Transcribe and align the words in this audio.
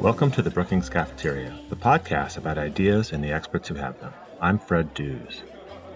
Welcome 0.00 0.30
to 0.30 0.42
the 0.42 0.50
Brookings 0.50 0.88
Cafeteria, 0.88 1.58
the 1.70 1.76
podcast 1.76 2.36
about 2.36 2.56
ideas 2.56 3.10
and 3.10 3.22
the 3.22 3.32
experts 3.32 3.68
who 3.68 3.74
have 3.74 4.00
them. 4.00 4.12
I'm 4.40 4.56
Fred 4.56 4.94
Dews. 4.94 5.42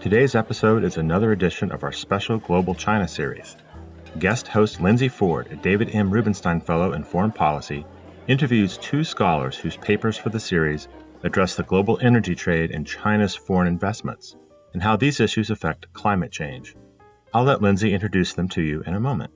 Today's 0.01 0.35
episode 0.35 0.83
is 0.83 0.97
another 0.97 1.31
edition 1.31 1.71
of 1.71 1.85
our 1.85 1.93
special 1.93 2.39
Global 2.39 2.75
China 2.75 3.07
series. 3.07 3.57
Guest 4.19 4.49
host 4.49 4.81
Lindsey 4.81 5.09
Ford, 5.09 5.47
a 5.53 5.57
David 5.57 5.95
M. 5.95 6.11
Rubenstein 6.11 6.61
Fellow 6.61 6.95
in 6.95 7.05
Foreign 7.05 7.31
Policy, 7.31 7.87
interviews 8.27 8.77
two 8.79 9.05
scholars 9.05 9.57
whose 9.57 9.77
papers 9.77 10.19
for 10.19 10.31
the 10.31 10.41
series 10.41 10.89
address 11.23 11.55
the 11.55 11.63
global 11.63 11.97
energy 12.03 12.35
trade 12.35 12.73
and 12.73 12.85
China's 12.85 13.37
foreign 13.37 13.69
investments 13.69 14.35
and 14.73 14.83
how 14.83 14.97
these 14.97 15.21
issues 15.21 15.49
affect 15.49 15.93
climate 15.93 16.33
change. 16.33 16.75
I'll 17.33 17.45
let 17.45 17.63
Lindsey 17.63 17.95
introduce 17.95 18.33
them 18.33 18.49
to 18.49 18.63
you 18.63 18.83
in 18.85 18.97
a 18.97 19.01
moment. 19.01 19.33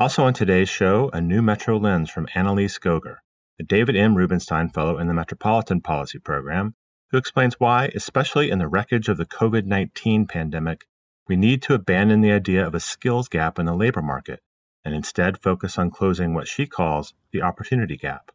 Also 0.00 0.24
on 0.24 0.32
today's 0.32 0.70
show, 0.70 1.10
a 1.12 1.20
new 1.20 1.42
Metro 1.42 1.76
lens 1.76 2.08
from 2.08 2.26
Annelies 2.28 2.80
Goger, 2.80 3.18
a 3.60 3.62
David 3.62 3.96
M. 3.96 4.16
Rubenstein 4.16 4.68
Fellow 4.68 4.98
in 4.98 5.06
the 5.06 5.14
Metropolitan 5.14 5.80
Policy 5.80 6.18
Program, 6.18 6.74
who 7.10 7.18
explains 7.18 7.60
why, 7.60 7.90
especially 7.94 8.50
in 8.50 8.58
the 8.58 8.68
wreckage 8.68 9.08
of 9.08 9.16
the 9.16 9.26
COVID 9.26 9.66
19 9.66 10.26
pandemic, 10.26 10.86
we 11.28 11.36
need 11.36 11.62
to 11.62 11.74
abandon 11.74 12.20
the 12.20 12.32
idea 12.32 12.66
of 12.66 12.74
a 12.74 12.80
skills 12.80 13.28
gap 13.28 13.58
in 13.58 13.66
the 13.66 13.74
labor 13.74 14.02
market 14.02 14.40
and 14.84 14.94
instead 14.94 15.40
focus 15.40 15.78
on 15.78 15.90
closing 15.90 16.34
what 16.34 16.48
she 16.48 16.66
calls 16.66 17.14
the 17.32 17.42
opportunity 17.42 17.96
gap. 17.96 18.30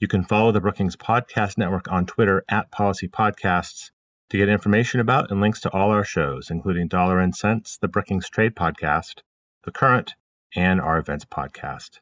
You 0.00 0.08
can 0.08 0.24
follow 0.24 0.52
the 0.52 0.60
Brookings 0.60 0.96
Podcast 0.96 1.56
Network 1.56 1.90
on 1.90 2.06
Twitter 2.06 2.44
at 2.48 2.70
Policy 2.70 3.08
Podcasts 3.08 3.90
to 4.30 4.36
get 4.36 4.48
information 4.48 5.00
about 5.00 5.30
and 5.30 5.40
links 5.40 5.60
to 5.60 5.70
all 5.70 5.90
our 5.90 6.04
shows, 6.04 6.50
including 6.50 6.88
Dollar 6.88 7.20
and 7.20 7.34
Sense, 7.34 7.78
the 7.80 7.88
Brookings 7.88 8.28
Trade 8.28 8.54
Podcast, 8.56 9.20
The 9.64 9.70
Current, 9.70 10.14
and 10.54 10.80
our 10.80 10.98
Events 10.98 11.24
Podcast. 11.24 12.00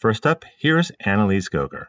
First 0.00 0.26
up, 0.26 0.46
here's 0.56 0.90
Annelies 1.04 1.50
Goger. 1.50 1.88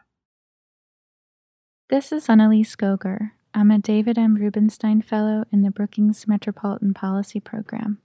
This 1.88 2.12
is 2.12 2.26
Annelies 2.26 2.76
Goger. 2.76 3.30
I'm 3.54 3.70
a 3.70 3.78
David 3.78 4.18
M. 4.18 4.34
Rubenstein 4.34 5.00
Fellow 5.00 5.44
in 5.50 5.62
the 5.62 5.70
Brookings 5.70 6.28
Metropolitan 6.28 6.92
Policy 6.92 7.40
Program. 7.40 8.02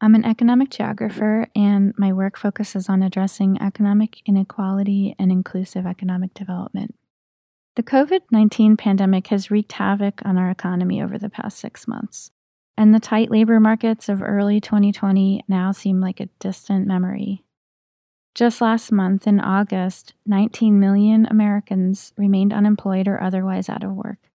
I'm 0.00 0.16
an 0.16 0.24
economic 0.24 0.70
geographer, 0.70 1.46
and 1.54 1.94
my 1.96 2.12
work 2.12 2.36
focuses 2.36 2.88
on 2.88 3.04
addressing 3.04 3.62
economic 3.62 4.20
inequality 4.26 5.14
and 5.16 5.30
inclusive 5.30 5.86
economic 5.86 6.34
development. 6.34 6.96
The 7.76 7.84
COVID 7.84 8.22
19 8.32 8.76
pandemic 8.76 9.28
has 9.28 9.48
wreaked 9.48 9.74
havoc 9.74 10.22
on 10.24 10.36
our 10.36 10.50
economy 10.50 11.00
over 11.00 11.18
the 11.18 11.30
past 11.30 11.58
six 11.58 11.86
months, 11.86 12.32
and 12.76 12.92
the 12.92 12.98
tight 12.98 13.30
labor 13.30 13.60
markets 13.60 14.08
of 14.08 14.24
early 14.24 14.60
2020 14.60 15.44
now 15.46 15.70
seem 15.70 16.00
like 16.00 16.18
a 16.18 16.30
distant 16.40 16.88
memory. 16.88 17.44
Just 18.38 18.60
last 18.60 18.92
month, 18.92 19.26
in 19.26 19.40
August, 19.40 20.14
19 20.24 20.78
million 20.78 21.26
Americans 21.26 22.12
remained 22.16 22.52
unemployed 22.52 23.08
or 23.08 23.20
otherwise 23.20 23.68
out 23.68 23.82
of 23.82 23.96
work. 23.96 24.30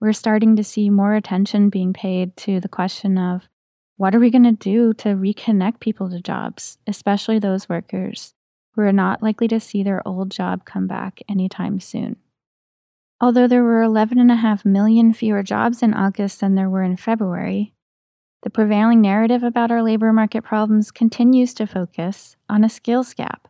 We're 0.00 0.14
starting 0.14 0.56
to 0.56 0.64
see 0.64 0.88
more 0.88 1.14
attention 1.14 1.68
being 1.68 1.92
paid 1.92 2.38
to 2.38 2.58
the 2.58 2.70
question 2.70 3.18
of 3.18 3.50
what 3.98 4.14
are 4.14 4.18
we 4.18 4.30
going 4.30 4.44
to 4.44 4.52
do 4.52 4.94
to 4.94 5.08
reconnect 5.08 5.80
people 5.80 6.08
to 6.08 6.22
jobs, 6.22 6.78
especially 6.86 7.38
those 7.38 7.68
workers 7.68 8.32
who 8.76 8.80
are 8.80 8.92
not 8.92 9.22
likely 9.22 9.46
to 9.48 9.60
see 9.60 9.82
their 9.82 10.00
old 10.08 10.30
job 10.30 10.64
come 10.64 10.86
back 10.86 11.20
anytime 11.28 11.80
soon. 11.80 12.16
Although 13.20 13.46
there 13.46 13.62
were 13.62 13.82
11.5 13.82 14.64
million 14.64 15.12
fewer 15.12 15.42
jobs 15.42 15.82
in 15.82 15.92
August 15.92 16.40
than 16.40 16.54
there 16.54 16.70
were 16.70 16.82
in 16.82 16.96
February, 16.96 17.73
the 18.44 18.50
prevailing 18.50 19.00
narrative 19.00 19.42
about 19.42 19.72
our 19.72 19.82
labor 19.82 20.12
market 20.12 20.44
problems 20.44 20.92
continues 20.92 21.52
to 21.54 21.66
focus 21.66 22.36
on 22.48 22.62
a 22.62 22.68
skills 22.68 23.12
gap. 23.12 23.48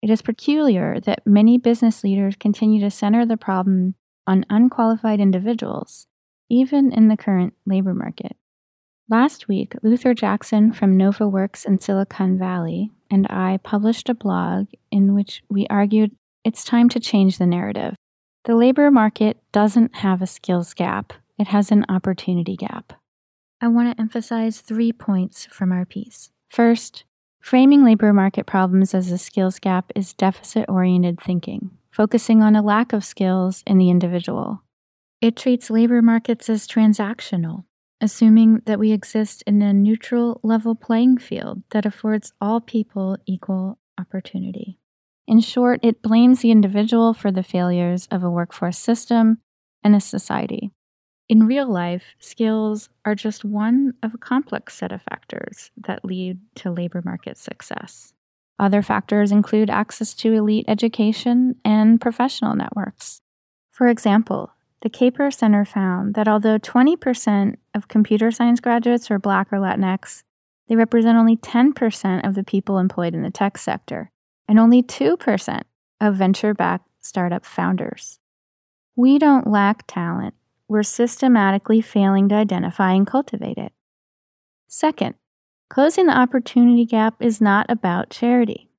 It 0.00 0.08
is 0.08 0.22
peculiar 0.22 0.98
that 1.00 1.26
many 1.26 1.58
business 1.58 2.02
leaders 2.02 2.36
continue 2.40 2.80
to 2.80 2.90
center 2.90 3.26
the 3.26 3.36
problem 3.36 3.94
on 4.26 4.46
unqualified 4.48 5.20
individuals, 5.20 6.06
even 6.48 6.90
in 6.92 7.08
the 7.08 7.16
current 7.16 7.52
labor 7.66 7.92
market. 7.92 8.36
Last 9.10 9.48
week, 9.48 9.74
Luther 9.82 10.14
Jackson 10.14 10.72
from 10.72 10.96
NovaWorks 10.96 11.66
in 11.66 11.78
Silicon 11.78 12.38
Valley 12.38 12.90
and 13.10 13.26
I 13.28 13.58
published 13.62 14.08
a 14.08 14.14
blog 14.14 14.68
in 14.90 15.14
which 15.14 15.42
we 15.50 15.66
argued 15.68 16.12
it's 16.44 16.64
time 16.64 16.88
to 16.90 17.00
change 17.00 17.36
the 17.36 17.46
narrative 17.46 17.94
the 18.48 18.56
labor 18.56 18.90
market 18.90 19.36
doesn't 19.52 19.96
have 19.96 20.22
a 20.22 20.26
skills 20.26 20.72
gap, 20.72 21.12
it 21.38 21.48
has 21.48 21.70
an 21.70 21.84
opportunity 21.90 22.56
gap. 22.56 22.97
I 23.60 23.68
want 23.68 23.92
to 23.92 24.00
emphasize 24.00 24.60
three 24.60 24.92
points 24.92 25.46
from 25.46 25.72
our 25.72 25.84
piece. 25.84 26.30
First, 26.48 27.04
framing 27.40 27.84
labor 27.84 28.12
market 28.12 28.46
problems 28.46 28.94
as 28.94 29.10
a 29.10 29.18
skills 29.18 29.58
gap 29.58 29.90
is 29.96 30.12
deficit 30.12 30.66
oriented 30.68 31.20
thinking, 31.20 31.70
focusing 31.90 32.40
on 32.40 32.54
a 32.54 32.62
lack 32.62 32.92
of 32.92 33.04
skills 33.04 33.64
in 33.66 33.78
the 33.78 33.90
individual. 33.90 34.62
It 35.20 35.36
treats 35.36 35.70
labor 35.70 36.00
markets 36.00 36.48
as 36.48 36.68
transactional, 36.68 37.64
assuming 38.00 38.62
that 38.66 38.78
we 38.78 38.92
exist 38.92 39.42
in 39.44 39.60
a 39.60 39.72
neutral 39.72 40.40
level 40.44 40.76
playing 40.76 41.18
field 41.18 41.62
that 41.70 41.84
affords 41.84 42.32
all 42.40 42.60
people 42.60 43.16
equal 43.26 43.78
opportunity. 43.98 44.78
In 45.26 45.40
short, 45.40 45.80
it 45.82 46.00
blames 46.00 46.40
the 46.40 46.52
individual 46.52 47.12
for 47.12 47.32
the 47.32 47.42
failures 47.42 48.06
of 48.10 48.22
a 48.22 48.30
workforce 48.30 48.78
system 48.78 49.38
and 49.82 49.96
a 49.96 50.00
society. 50.00 50.70
In 51.28 51.46
real 51.46 51.70
life, 51.70 52.14
skills 52.18 52.88
are 53.04 53.14
just 53.14 53.44
one 53.44 53.92
of 54.02 54.14
a 54.14 54.18
complex 54.18 54.74
set 54.74 54.92
of 54.92 55.02
factors 55.02 55.70
that 55.76 56.04
lead 56.04 56.38
to 56.56 56.70
labor 56.70 57.02
market 57.04 57.36
success. 57.36 58.14
Other 58.58 58.80
factors 58.80 59.30
include 59.30 59.68
access 59.68 60.14
to 60.14 60.32
elite 60.32 60.64
education 60.68 61.56
and 61.66 62.00
professional 62.00 62.56
networks. 62.56 63.20
For 63.70 63.88
example, 63.88 64.52
the 64.80 64.88
Kapor 64.88 65.32
Center 65.32 65.66
found 65.66 66.14
that 66.14 66.28
although 66.28 66.58
20% 66.58 67.56
of 67.74 67.88
computer 67.88 68.30
science 68.30 68.60
graduates 68.60 69.10
are 69.10 69.18
Black 69.18 69.52
or 69.52 69.58
Latinx, 69.58 70.22
they 70.66 70.76
represent 70.76 71.18
only 71.18 71.36
10% 71.36 72.26
of 72.26 72.34
the 72.36 72.44
people 72.44 72.78
employed 72.78 73.14
in 73.14 73.22
the 73.22 73.30
tech 73.30 73.58
sector, 73.58 74.10
and 74.48 74.58
only 74.58 74.82
2% 74.82 75.62
of 76.00 76.14
venture 76.14 76.54
backed 76.54 76.88
startup 77.00 77.44
founders. 77.44 78.18
We 78.96 79.18
don't 79.18 79.46
lack 79.46 79.84
talent, 79.86 80.34
we're 80.68 80.82
systematically 80.82 81.80
failing 81.80 82.28
to 82.28 82.34
identify 82.34 82.92
and 82.92 83.06
cultivate 83.06 83.58
it. 83.58 83.72
Second, 84.68 85.14
closing 85.70 86.06
the 86.06 86.16
opportunity 86.16 86.84
gap 86.84 87.14
is 87.20 87.40
not 87.40 87.66
about 87.68 88.10
charity. 88.10 88.70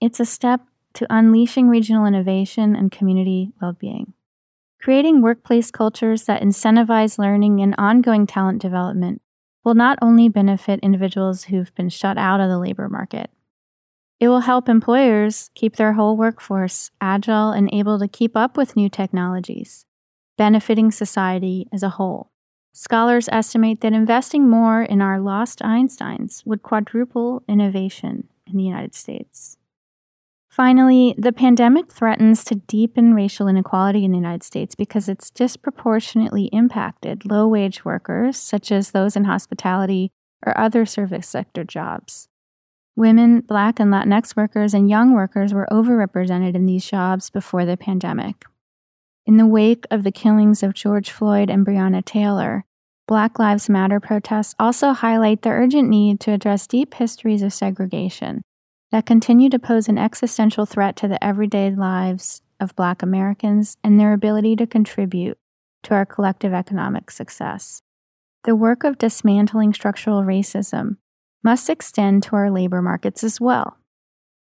It's 0.00 0.20
a 0.20 0.24
step 0.24 0.60
to 0.94 1.06
unleashing 1.10 1.68
regional 1.68 2.06
innovation 2.06 2.76
and 2.76 2.92
community 2.92 3.52
well 3.60 3.72
being. 3.72 4.14
Creating 4.80 5.20
workplace 5.20 5.72
cultures 5.72 6.24
that 6.24 6.40
incentivize 6.40 7.18
learning 7.18 7.60
and 7.60 7.74
ongoing 7.76 8.26
talent 8.26 8.62
development 8.62 9.20
will 9.64 9.74
not 9.74 9.98
only 10.00 10.28
benefit 10.28 10.78
individuals 10.80 11.44
who've 11.44 11.74
been 11.74 11.88
shut 11.88 12.16
out 12.16 12.40
of 12.40 12.48
the 12.48 12.58
labor 12.58 12.88
market, 12.88 13.30
it 14.20 14.28
will 14.28 14.40
help 14.40 14.68
employers 14.68 15.50
keep 15.54 15.76
their 15.76 15.92
whole 15.92 16.16
workforce 16.16 16.90
agile 17.00 17.50
and 17.50 17.68
able 17.72 17.98
to 17.98 18.08
keep 18.08 18.36
up 18.36 18.56
with 18.56 18.76
new 18.76 18.88
technologies, 18.88 19.84
benefiting 20.38 20.90
society 20.90 21.68
as 21.70 21.82
a 21.82 21.90
whole. 21.90 22.30
Scholars 22.72 23.28
estimate 23.30 23.82
that 23.82 23.92
investing 23.92 24.48
more 24.48 24.82
in 24.82 25.02
our 25.02 25.20
lost 25.20 25.58
Einsteins 25.58 26.46
would 26.46 26.62
quadruple 26.62 27.42
innovation 27.46 28.28
in 28.46 28.56
the 28.56 28.64
United 28.64 28.94
States. 28.94 29.58
Finally, 30.48 31.14
the 31.18 31.32
pandemic 31.32 31.92
threatens 31.92 32.42
to 32.44 32.54
deepen 32.54 33.14
racial 33.14 33.46
inequality 33.46 34.04
in 34.04 34.10
the 34.10 34.16
United 34.16 34.42
States 34.42 34.74
because 34.74 35.08
it's 35.08 35.30
disproportionately 35.30 36.46
impacted 36.46 37.28
low 37.28 37.46
wage 37.46 37.84
workers, 37.84 38.36
such 38.36 38.72
as 38.72 38.90
those 38.90 39.14
in 39.14 39.24
hospitality 39.24 40.10
or 40.44 40.56
other 40.56 40.86
service 40.86 41.28
sector 41.28 41.64
jobs. 41.64 42.28
Women, 42.96 43.40
Black, 43.42 43.78
and 43.78 43.92
Latinx 43.92 44.34
workers 44.34 44.74
and 44.74 44.90
young 44.90 45.12
workers 45.12 45.54
were 45.54 45.68
overrepresented 45.70 46.56
in 46.56 46.66
these 46.66 46.84
jobs 46.84 47.30
before 47.30 47.64
the 47.64 47.76
pandemic. 47.76 48.44
In 49.28 49.36
the 49.36 49.46
wake 49.46 49.84
of 49.90 50.04
the 50.04 50.10
killings 50.10 50.62
of 50.62 50.72
George 50.72 51.10
Floyd 51.10 51.50
and 51.50 51.66
Breonna 51.66 52.02
Taylor, 52.02 52.64
Black 53.06 53.38
Lives 53.38 53.68
Matter 53.68 54.00
protests 54.00 54.54
also 54.58 54.92
highlight 54.92 55.42
the 55.42 55.50
urgent 55.50 55.90
need 55.90 56.18
to 56.20 56.32
address 56.32 56.66
deep 56.66 56.94
histories 56.94 57.42
of 57.42 57.52
segregation 57.52 58.40
that 58.90 59.04
continue 59.04 59.50
to 59.50 59.58
pose 59.58 59.86
an 59.86 59.98
existential 59.98 60.64
threat 60.64 60.96
to 60.96 61.08
the 61.08 61.22
everyday 61.22 61.70
lives 61.70 62.40
of 62.58 62.74
Black 62.74 63.02
Americans 63.02 63.76
and 63.84 64.00
their 64.00 64.14
ability 64.14 64.56
to 64.56 64.66
contribute 64.66 65.36
to 65.82 65.92
our 65.92 66.06
collective 66.06 66.54
economic 66.54 67.10
success. 67.10 67.82
The 68.44 68.56
work 68.56 68.82
of 68.82 68.96
dismantling 68.96 69.74
structural 69.74 70.22
racism 70.22 70.96
must 71.44 71.68
extend 71.68 72.22
to 72.22 72.36
our 72.36 72.50
labor 72.50 72.80
markets 72.80 73.22
as 73.22 73.42
well. 73.42 73.76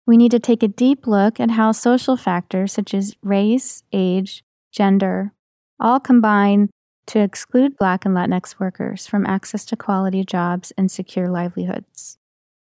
We 0.05 0.15
need 0.15 0.31
to 0.31 0.39
take 0.39 0.63
a 0.63 0.69
deep 0.69 1.05
look 1.05 1.41
at 1.41 1.51
how 1.51 1.73
social 1.73 2.15
factors 2.15 2.71
such 2.71 2.93
as 2.93 3.17
race, 3.21 3.83
age, 3.91 4.45
gender 4.71 5.33
all 5.79 5.99
combine 5.99 6.69
to 7.07 7.19
exclude 7.19 7.77
Black 7.77 8.05
and 8.05 8.15
Latinx 8.15 8.59
workers 8.59 9.07
from 9.07 9.25
access 9.25 9.65
to 9.65 9.75
quality 9.75 10.23
jobs 10.23 10.71
and 10.77 10.91
secure 10.91 11.29
livelihoods. 11.29 12.17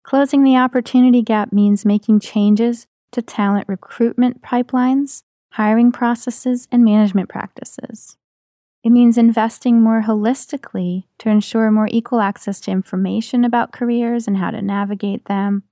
Closing 0.02 0.44
the 0.44 0.56
opportunity 0.56 1.22
gap 1.22 1.52
means 1.52 1.84
making 1.84 2.20
changes 2.20 2.86
to 3.12 3.22
talent 3.22 3.68
recruitment 3.68 4.42
pipelines, 4.42 5.22
hiring 5.52 5.92
processes, 5.92 6.68
and 6.72 6.84
management 6.84 7.28
practices. 7.28 8.16
It 8.82 8.90
means 8.90 9.18
investing 9.18 9.82
more 9.82 10.02
holistically 10.02 11.04
to 11.18 11.28
ensure 11.28 11.70
more 11.70 11.88
equal 11.90 12.20
access 12.20 12.60
to 12.60 12.70
information 12.70 13.44
about 13.44 13.72
careers 13.72 14.26
and 14.26 14.38
how 14.38 14.50
to 14.52 14.62
navigate 14.62 15.26
them, 15.26 15.64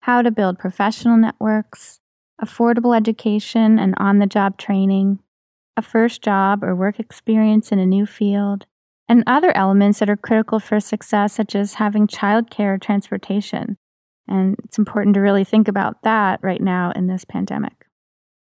how 0.00 0.22
to 0.22 0.32
build 0.32 0.58
professional 0.58 1.16
networks, 1.16 2.00
affordable 2.42 2.96
education 2.96 3.78
and 3.78 3.94
on 3.98 4.18
the 4.18 4.26
job 4.26 4.58
training, 4.58 5.20
a 5.78 5.82
first 5.82 6.22
job 6.22 6.64
or 6.64 6.74
work 6.74 6.98
experience 6.98 7.70
in 7.70 7.78
a 7.78 7.86
new 7.86 8.04
field, 8.04 8.66
and 9.08 9.22
other 9.26 9.56
elements 9.56 10.00
that 10.00 10.10
are 10.10 10.16
critical 10.16 10.58
for 10.58 10.80
success, 10.80 11.32
such 11.32 11.54
as 11.54 11.74
having 11.74 12.08
childcare 12.08 12.74
or 12.74 12.78
transportation. 12.78 13.78
And 14.26 14.56
it's 14.64 14.76
important 14.76 15.14
to 15.14 15.20
really 15.20 15.44
think 15.44 15.68
about 15.68 16.02
that 16.02 16.40
right 16.42 16.60
now 16.60 16.92
in 16.94 17.06
this 17.06 17.24
pandemic. 17.24 17.86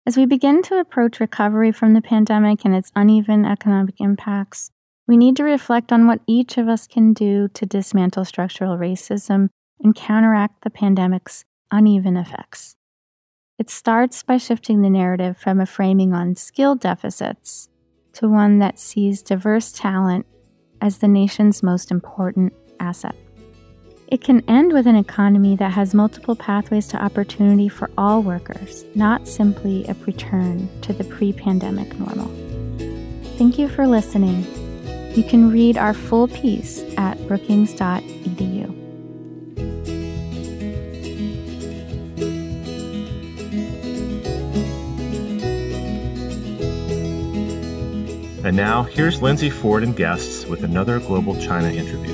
As 0.05 0.17
we 0.17 0.25
begin 0.25 0.61
to 0.63 0.79
approach 0.79 1.21
recovery 1.21 1.71
from 1.71 1.93
the 1.93 2.01
pandemic 2.01 2.65
and 2.65 2.75
its 2.75 2.91
uneven 2.93 3.45
economic 3.45 3.95
impacts, 3.99 4.69
we 5.07 5.15
need 5.15 5.37
to 5.37 5.43
reflect 5.45 5.93
on 5.93 6.07
what 6.07 6.19
each 6.27 6.57
of 6.57 6.67
us 6.67 6.87
can 6.87 7.13
do 7.13 7.47
to 7.53 7.65
dismantle 7.65 8.25
structural 8.25 8.77
racism 8.77 9.47
and 9.81 9.95
counteract 9.95 10.63
the 10.63 10.69
pandemic's 10.69 11.45
uneven 11.71 12.17
effects. 12.17 12.75
It 13.59 13.69
starts 13.69 14.23
by 14.23 14.37
shifting 14.37 14.81
the 14.81 14.89
narrative 14.89 15.37
from 15.37 15.59
a 15.59 15.65
framing 15.65 16.13
on 16.13 16.35
skill 16.35 16.75
deficits 16.75 17.69
to 18.13 18.27
one 18.27 18.59
that 18.59 18.79
sees 18.79 19.21
diverse 19.21 19.71
talent 19.71 20.25
as 20.81 20.97
the 20.97 21.07
nation's 21.07 21.61
most 21.61 21.91
important 21.91 22.53
asset. 22.79 23.15
It 24.07 24.21
can 24.21 24.43
end 24.47 24.73
with 24.73 24.85
an 24.85 24.95
economy 24.95 25.55
that 25.55 25.71
has 25.71 25.93
multiple 25.93 26.35
pathways 26.35 26.87
to 26.87 27.03
opportunity 27.03 27.69
for 27.69 27.89
all 27.97 28.21
workers, 28.21 28.85
not 28.95 29.27
simply 29.27 29.85
a 29.87 29.93
return 30.05 30.69
to 30.81 30.93
the 30.93 31.03
pre 31.03 31.31
pandemic 31.31 31.97
normal. 31.97 32.27
Thank 33.37 33.57
you 33.57 33.67
for 33.67 33.87
listening. 33.87 34.45
You 35.15 35.23
can 35.23 35.51
read 35.51 35.77
our 35.77 35.93
full 35.93 36.27
piece 36.27 36.83
at 36.97 37.17
brookings.edu. 37.27 38.82
And 48.45 48.57
now, 48.57 48.83
here's 48.83 49.21
Lindsey 49.21 49.49
Ford 49.49 49.83
and 49.83 49.95
guests 49.95 50.45
with 50.45 50.65
another 50.65 50.99
Global 50.99 51.39
China 51.39 51.69
interview. 51.69 52.11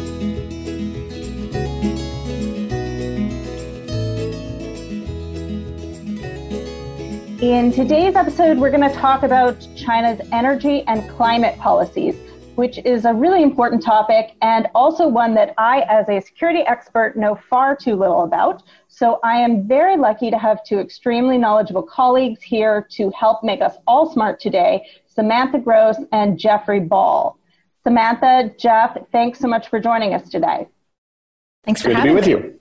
In 7.41 7.71
today's 7.71 8.15
episode, 8.15 8.59
we're 8.59 8.69
going 8.69 8.87
to 8.87 8.95
talk 8.95 9.23
about 9.23 9.67
China's 9.75 10.21
energy 10.31 10.83
and 10.85 11.09
climate 11.09 11.57
policies, 11.57 12.15
which 12.53 12.77
is 12.85 13.05
a 13.05 13.13
really 13.13 13.41
important 13.41 13.81
topic 13.81 14.35
and 14.43 14.67
also 14.75 15.07
one 15.07 15.33
that 15.33 15.55
I, 15.57 15.81
as 15.89 16.09
a 16.09 16.21
security 16.21 16.59
expert, 16.59 17.17
know 17.17 17.39
far 17.49 17.75
too 17.75 17.95
little 17.95 18.23
about. 18.23 18.61
So 18.87 19.19
I 19.23 19.37
am 19.37 19.67
very 19.67 19.97
lucky 19.97 20.29
to 20.29 20.37
have 20.37 20.63
two 20.63 20.77
extremely 20.77 21.39
knowledgeable 21.39 21.81
colleagues 21.81 22.43
here 22.43 22.85
to 22.91 23.09
help 23.11 23.43
make 23.43 23.61
us 23.61 23.77
all 23.87 24.13
smart 24.13 24.39
today 24.39 24.85
Samantha 25.09 25.59
Gross 25.59 25.97
and 26.11 26.37
Jeffrey 26.37 26.79
Ball. 26.79 27.37
Samantha, 27.83 28.51
Jeff, 28.57 28.97
thanks 29.11 29.39
so 29.39 29.47
much 29.47 29.69
for 29.69 29.79
joining 29.79 30.13
us 30.13 30.29
today. 30.29 30.67
Thanks 31.65 31.81
for 31.81 31.89
Good 31.89 31.97
having 31.97 32.15
to 32.15 32.21
be 32.21 32.33
with 32.33 32.43
you. 32.43 32.59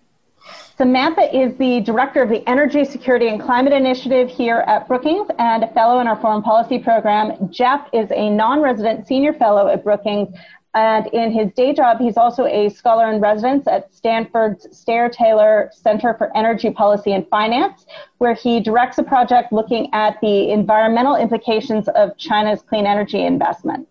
Samantha 0.77 1.37
is 1.37 1.57
the 1.59 1.81
director 1.81 2.23
of 2.23 2.29
the 2.29 2.49
Energy 2.49 2.85
Security 2.85 3.27
and 3.27 3.41
Climate 3.43 3.73
Initiative 3.73 4.29
here 4.29 4.59
at 4.69 4.87
Brookings 4.87 5.29
and 5.41 5.65
a 5.65 5.69
fellow 5.73 5.99
in 5.99 6.07
our 6.07 6.15
foreign 6.21 6.41
policy 6.41 6.79
program. 6.79 7.51
Jeff 7.51 7.89
is 7.93 8.09
a 8.13 8.31
non 8.31 8.61
resident 8.61 9.07
senior 9.09 9.33
fellow 9.33 9.67
at 9.67 9.83
Brookings. 9.83 10.29
And 10.79 11.09
in 11.09 11.33
his 11.33 11.51
day 11.55 11.73
job, 11.73 11.99
he's 11.99 12.17
also 12.17 12.47
a 12.47 12.69
scholar 12.69 13.11
in 13.13 13.21
residence 13.21 13.67
at 13.67 13.93
Stanford's 13.93 14.65
Steyer-Taylor 14.69 15.73
Center 15.75 16.15
for 16.15 16.31
Energy 16.37 16.71
Policy 16.71 17.15
and 17.15 17.27
Finance, 17.31 17.85
where 18.19 18.33
he 18.33 18.61
directs 18.61 18.97
a 18.99 19.03
project 19.03 19.53
looking 19.53 19.93
at 19.93 20.21
the 20.21 20.53
environmental 20.53 21.17
implications 21.17 21.89
of 21.89 22.17
China's 22.17 22.63
clean 22.63 22.87
energy 22.87 23.27
investment. 23.27 23.89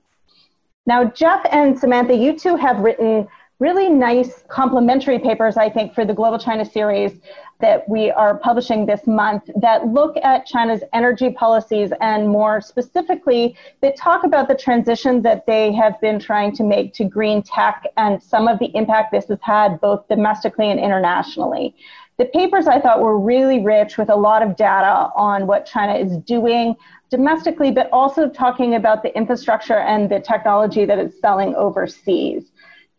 Now, 0.86 1.04
Jeff 1.04 1.46
and 1.52 1.78
Samantha, 1.78 2.16
you 2.16 2.40
two 2.40 2.56
have 2.56 2.80
written 2.80 3.28
really 3.60 3.90
nice 3.90 4.44
complementary 4.50 5.18
papers, 5.18 5.58
I 5.58 5.70
think, 5.70 5.94
for 5.94 6.06
the 6.06 6.14
Global 6.14 6.38
China 6.38 6.64
series 6.64 7.20
that 7.60 7.90
we 7.90 8.12
are 8.12 8.38
publishing 8.38 8.86
this 8.86 9.08
month 9.08 9.50
that 9.56 9.88
look 9.88 10.16
at 10.18 10.46
China's 10.46 10.84
energy 10.94 11.32
policies 11.32 11.92
and 12.02 12.30
more 12.30 12.62
specifically, 12.62 13.58
that 13.82 13.98
talk 13.98 14.24
about 14.24 14.48
the 14.48 14.54
transition 14.54 15.24
that 15.24 15.48
they 15.48 15.74
have 15.74 16.00
been 16.00 16.20
trying 16.20 16.56
to 16.56 16.64
make 16.64 16.94
to 16.94 17.04
green 17.04 17.42
tech 17.42 17.84
and 17.98 18.22
some 18.22 18.48
of 18.48 18.60
the 18.60 18.68
impact 18.76 19.12
this 19.12 19.28
has 19.28 19.40
had 19.42 19.82
both 19.82 20.08
domestically 20.08 20.70
and 20.70 20.80
internationally. 20.80 21.76
The 22.18 22.26
papers 22.26 22.68
I 22.68 22.80
thought 22.80 23.02
were 23.02 23.20
really 23.20 23.60
rich 23.64 23.98
with 23.98 24.10
a 24.10 24.16
lot 24.16 24.44
of 24.44 24.56
data 24.56 25.10
on 25.16 25.48
what 25.48 25.66
China 25.66 25.96
is 25.96 26.18
doing 26.18 26.76
domestically, 27.10 27.72
but 27.72 27.90
also 27.92 28.28
talking 28.28 28.76
about 28.76 29.02
the 29.02 29.16
infrastructure 29.16 29.78
and 29.78 30.10
the 30.10 30.20
technology 30.20 30.86
that 30.86 31.00
it's 31.00 31.20
selling 31.20 31.56
overseas. 31.56 32.52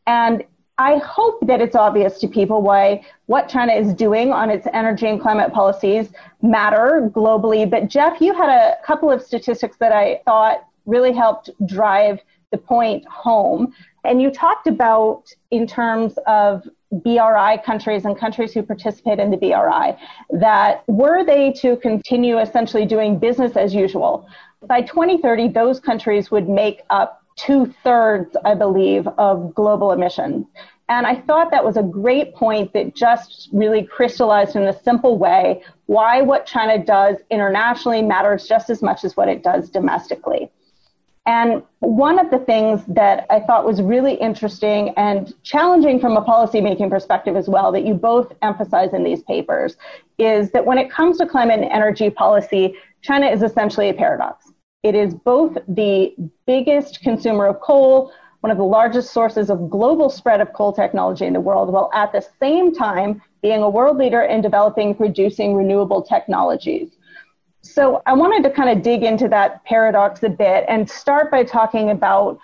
And 0.08 0.42
I 0.78 0.96
hope 0.98 1.46
that 1.46 1.60
it's 1.60 1.76
obvious 1.76 2.18
to 2.20 2.28
people 2.28 2.62
why 2.62 3.04
what 3.26 3.48
China 3.48 3.74
is 3.74 3.92
doing 3.92 4.32
on 4.32 4.48
its 4.48 4.66
energy 4.72 5.06
and 5.06 5.20
climate 5.20 5.52
policies 5.52 6.10
matter 6.40 7.10
globally. 7.12 7.68
But 7.68 7.88
Jeff, 7.88 8.20
you 8.20 8.32
had 8.32 8.48
a 8.48 8.76
couple 8.84 9.10
of 9.10 9.20
statistics 9.20 9.76
that 9.78 9.92
I 9.92 10.22
thought 10.24 10.64
really 10.86 11.12
helped 11.12 11.50
drive 11.66 12.20
the 12.52 12.58
point 12.58 13.06
home. 13.06 13.74
And 14.04 14.22
you 14.22 14.30
talked 14.30 14.66
about 14.66 15.24
in 15.50 15.66
terms 15.66 16.14
of 16.26 16.66
BRI 16.90 17.58
countries 17.66 18.06
and 18.06 18.16
countries 18.16 18.54
who 18.54 18.62
participate 18.62 19.18
in 19.18 19.30
the 19.30 19.36
BRI 19.36 19.94
that 20.30 20.84
were 20.86 21.22
they 21.22 21.52
to 21.54 21.76
continue 21.76 22.38
essentially 22.38 22.86
doing 22.86 23.18
business 23.18 23.56
as 23.56 23.74
usual, 23.74 24.26
by 24.66 24.80
2030, 24.80 25.48
those 25.48 25.80
countries 25.80 26.30
would 26.30 26.48
make 26.48 26.80
up 26.88 27.22
two 27.38 27.72
thirds, 27.82 28.36
I 28.44 28.54
believe, 28.54 29.06
of 29.16 29.54
global 29.54 29.92
emissions. 29.92 30.46
And 30.90 31.06
I 31.06 31.16
thought 31.16 31.50
that 31.50 31.64
was 31.64 31.76
a 31.76 31.82
great 31.82 32.34
point 32.34 32.72
that 32.72 32.94
just 32.94 33.50
really 33.52 33.82
crystallized 33.82 34.56
in 34.56 34.62
a 34.62 34.82
simple 34.82 35.18
way 35.18 35.62
why 35.86 36.22
what 36.22 36.46
China 36.46 36.82
does 36.82 37.16
internationally 37.30 38.02
matters 38.02 38.48
just 38.48 38.70
as 38.70 38.82
much 38.82 39.04
as 39.04 39.16
what 39.16 39.28
it 39.28 39.42
does 39.42 39.70
domestically. 39.70 40.50
And 41.26 41.62
one 41.80 42.18
of 42.18 42.30
the 42.30 42.38
things 42.38 42.80
that 42.88 43.26
I 43.28 43.40
thought 43.40 43.66
was 43.66 43.82
really 43.82 44.14
interesting 44.14 44.94
and 44.96 45.34
challenging 45.42 46.00
from 46.00 46.16
a 46.16 46.24
policymaking 46.24 46.88
perspective 46.88 47.36
as 47.36 47.50
well, 47.50 47.70
that 47.72 47.84
you 47.84 47.92
both 47.92 48.32
emphasize 48.40 48.94
in 48.94 49.04
these 49.04 49.22
papers, 49.24 49.76
is 50.16 50.50
that 50.52 50.64
when 50.64 50.78
it 50.78 50.90
comes 50.90 51.18
to 51.18 51.26
climate 51.26 51.60
and 51.60 51.70
energy 51.70 52.08
policy, 52.08 52.76
China 53.02 53.26
is 53.26 53.42
essentially 53.42 53.90
a 53.90 53.94
paradox. 53.94 54.52
It 54.84 54.94
is 54.94 55.12
both 55.12 55.58
the 55.66 56.14
biggest 56.46 57.00
consumer 57.00 57.46
of 57.46 57.60
coal, 57.60 58.12
one 58.40 58.52
of 58.52 58.58
the 58.58 58.64
largest 58.64 59.12
sources 59.12 59.50
of 59.50 59.68
global 59.68 60.08
spread 60.08 60.40
of 60.40 60.52
coal 60.52 60.72
technology 60.72 61.26
in 61.26 61.32
the 61.32 61.40
world, 61.40 61.72
while 61.72 61.90
at 61.92 62.12
the 62.12 62.24
same 62.40 62.72
time 62.72 63.20
being 63.42 63.62
a 63.62 63.68
world 63.68 63.96
leader 63.96 64.22
in 64.22 64.40
developing 64.40 64.94
producing 64.94 65.54
renewable 65.54 66.00
technologies. 66.00 66.90
So 67.60 68.02
I 68.06 68.12
wanted 68.12 68.44
to 68.44 68.54
kind 68.54 68.70
of 68.70 68.84
dig 68.84 69.02
into 69.02 69.26
that 69.28 69.64
paradox 69.64 70.22
a 70.22 70.28
bit 70.28 70.64
and 70.68 70.88
start 70.88 71.32
by 71.32 71.42
talking 71.42 71.90
about 71.90 72.38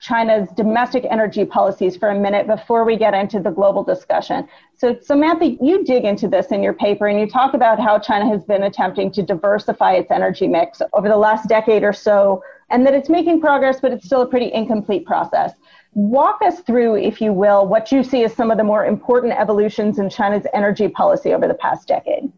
China's 0.00 0.48
domestic 0.56 1.04
energy 1.10 1.44
policies 1.44 1.94
for 1.94 2.08
a 2.08 2.18
minute 2.18 2.46
before 2.46 2.84
we 2.84 2.96
get 2.96 3.12
into 3.12 3.38
the 3.38 3.50
global 3.50 3.84
discussion. 3.84 4.48
So, 4.74 4.98
Samantha, 4.98 5.56
you 5.60 5.84
dig 5.84 6.04
into 6.04 6.26
this 6.26 6.46
in 6.46 6.62
your 6.62 6.72
paper 6.72 7.06
and 7.06 7.20
you 7.20 7.28
talk 7.28 7.52
about 7.52 7.78
how 7.78 7.98
China 7.98 8.26
has 8.26 8.42
been 8.42 8.62
attempting 8.62 9.12
to 9.12 9.22
diversify 9.22 9.92
its 9.92 10.10
energy 10.10 10.48
mix 10.48 10.80
over 10.94 11.06
the 11.06 11.18
last 11.18 11.50
decade 11.50 11.84
or 11.84 11.92
so, 11.92 12.42
and 12.70 12.86
that 12.86 12.94
it's 12.94 13.10
making 13.10 13.42
progress, 13.42 13.78
but 13.80 13.92
it's 13.92 14.06
still 14.06 14.22
a 14.22 14.26
pretty 14.26 14.50
incomplete 14.54 15.04
process. 15.04 15.52
Walk 15.92 16.40
us 16.42 16.60
through, 16.60 16.96
if 16.96 17.20
you 17.20 17.34
will, 17.34 17.66
what 17.66 17.92
you 17.92 18.02
see 18.02 18.24
as 18.24 18.32
some 18.32 18.50
of 18.50 18.56
the 18.56 18.64
more 18.64 18.86
important 18.86 19.34
evolutions 19.34 19.98
in 19.98 20.08
China's 20.08 20.46
energy 20.54 20.88
policy 20.88 21.34
over 21.34 21.46
the 21.46 21.54
past 21.54 21.86
decade. 21.86 22.32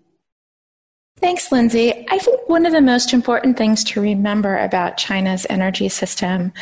Thanks, 1.23 1.53
Lindsey. 1.53 2.05
I 2.11 2.19
think 2.19 2.49
one 2.49 2.67
of 2.67 2.73
the 2.73 2.81
most 2.81 3.13
important 3.13 3.57
things 3.57 3.85
to 3.85 4.01
remember 4.01 4.59
about 4.59 4.97
China's 4.97 5.47
energy 5.49 5.89
system 5.89 6.53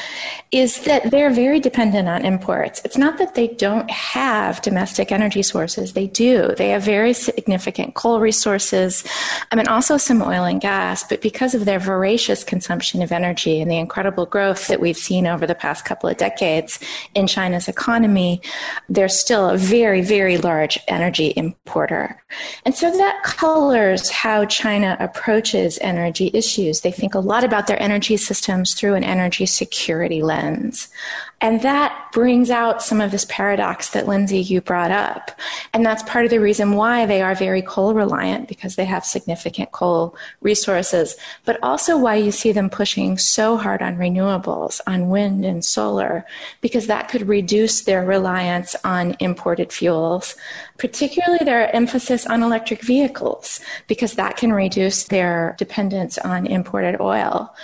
is 0.53 0.81
that 0.83 1.11
they're 1.11 1.31
very 1.31 1.61
dependent 1.61 2.09
on 2.09 2.27
imports. 2.27 2.83
It's 2.85 2.99
not 2.99 3.17
that 3.17 3.35
they 3.35 3.49
don't 3.49 3.91
have 3.91 4.61
domestic 4.61 5.13
energy 5.13 5.43
sources, 5.43 5.95
they 5.95 6.09
do. 6.09 6.55
They 6.59 6.69
have 6.69 6.83
very 6.83 7.15
significant 7.15 7.95
coal 7.95 8.21
resources 8.21 9.03
um, 9.51 9.51
I 9.51 9.57
mean, 9.57 9.69
also 9.69 9.97
some 9.97 10.23
oil 10.23 10.45
and 10.45 10.61
gas, 10.61 11.05
but 11.05 11.23
because 11.23 11.55
of 11.55 11.65
their 11.65 11.79
voracious 11.79 12.45
consumption 12.45 13.03
of 13.03 13.13
energy 13.13 13.61
and 13.61 13.71
the 13.71 13.79
incredible 13.79 14.27
growth 14.27 14.69
that 14.69 14.81
we've 14.81 14.97
seen 14.97 15.27
over 15.27 15.47
the 15.47 15.55
past 15.55 15.85
couple 15.85 16.09
of 16.09 16.17
decades 16.17 16.79
in 17.15 17.27
China's 17.27 17.69
economy, 17.69 18.41
they're 18.89 19.09
still 19.09 19.51
a 19.51 19.57
very, 19.57 20.03
very 20.03 20.39
large 20.39 20.79
energy 20.89 21.33
importer. 21.37 22.23
And 22.65 22.75
so 22.75 22.97
that 22.97 23.23
colors 23.23 24.11
how 24.11 24.45
China 24.51 24.97
approaches 25.01 25.79
energy 25.81 26.31
issues. 26.35 26.81
They 26.81 26.93
think 26.93 27.15
a 27.15 27.21
lot 27.21 27.45
about 27.45 27.67
their 27.67 27.81
energy 27.83 28.17
systems 28.17 28.75
through 28.75 28.95
an 28.95 29.05
energy 29.05 29.47
security 29.47 30.23
lens. 30.23 30.89
And 31.43 31.63
that 31.63 32.13
brings 32.13 32.51
out 32.51 32.83
some 32.83 33.01
of 33.01 33.13
this 33.13 33.25
paradox 33.25 33.91
that 33.91 34.07
Lindsey, 34.07 34.41
you 34.41 34.61
brought 34.61 34.91
up. 34.91 35.31
And 35.73 35.87
that's 35.87 36.03
part 36.03 36.27
of 36.27 36.31
the 36.31 36.41
reason 36.41 36.73
why 36.73 37.07
they 37.07 37.23
are 37.23 37.35
very 37.35 37.63
coal 37.63 37.95
reliant 37.95 38.47
because 38.47 38.77
they 38.77 38.85
have 38.85 39.07
significant 39.07 39.73
coal 39.73 40.15
resources, 40.43 41.17
but 41.47 41.59
also 41.63 41.97
why 41.97 42.17
you 42.17 42.31
see 42.31 42.53
them 42.53 42.69
pushing 42.69 43.17
so 43.17 43.57
hard 43.57 43.81
on 43.81 43.97
renewables, 43.97 44.81
on 44.87 45.09
wind 45.09 45.47
and 45.47 45.65
solar, 45.65 46.27
because 46.61 46.87
that 46.89 47.09
could 47.09 47.27
reduce 47.27 47.83
their 47.83 48.05
reliance 48.05 48.77
on 48.85 49.17
imported 49.19 49.73
fuels, 49.73 50.37
particularly 50.77 51.45
their 51.45 51.75
emphasis 51.75 52.27
on 52.27 52.43
electric 52.43 52.83
vehicles, 52.83 53.61
because 53.87 54.15
that 54.15 54.37
can 54.37 54.53
reduce 54.53 55.05
their 55.05 55.55
dependence 55.59 56.19
on 56.19 56.47
imported 56.47 57.01
oil. 57.01 57.55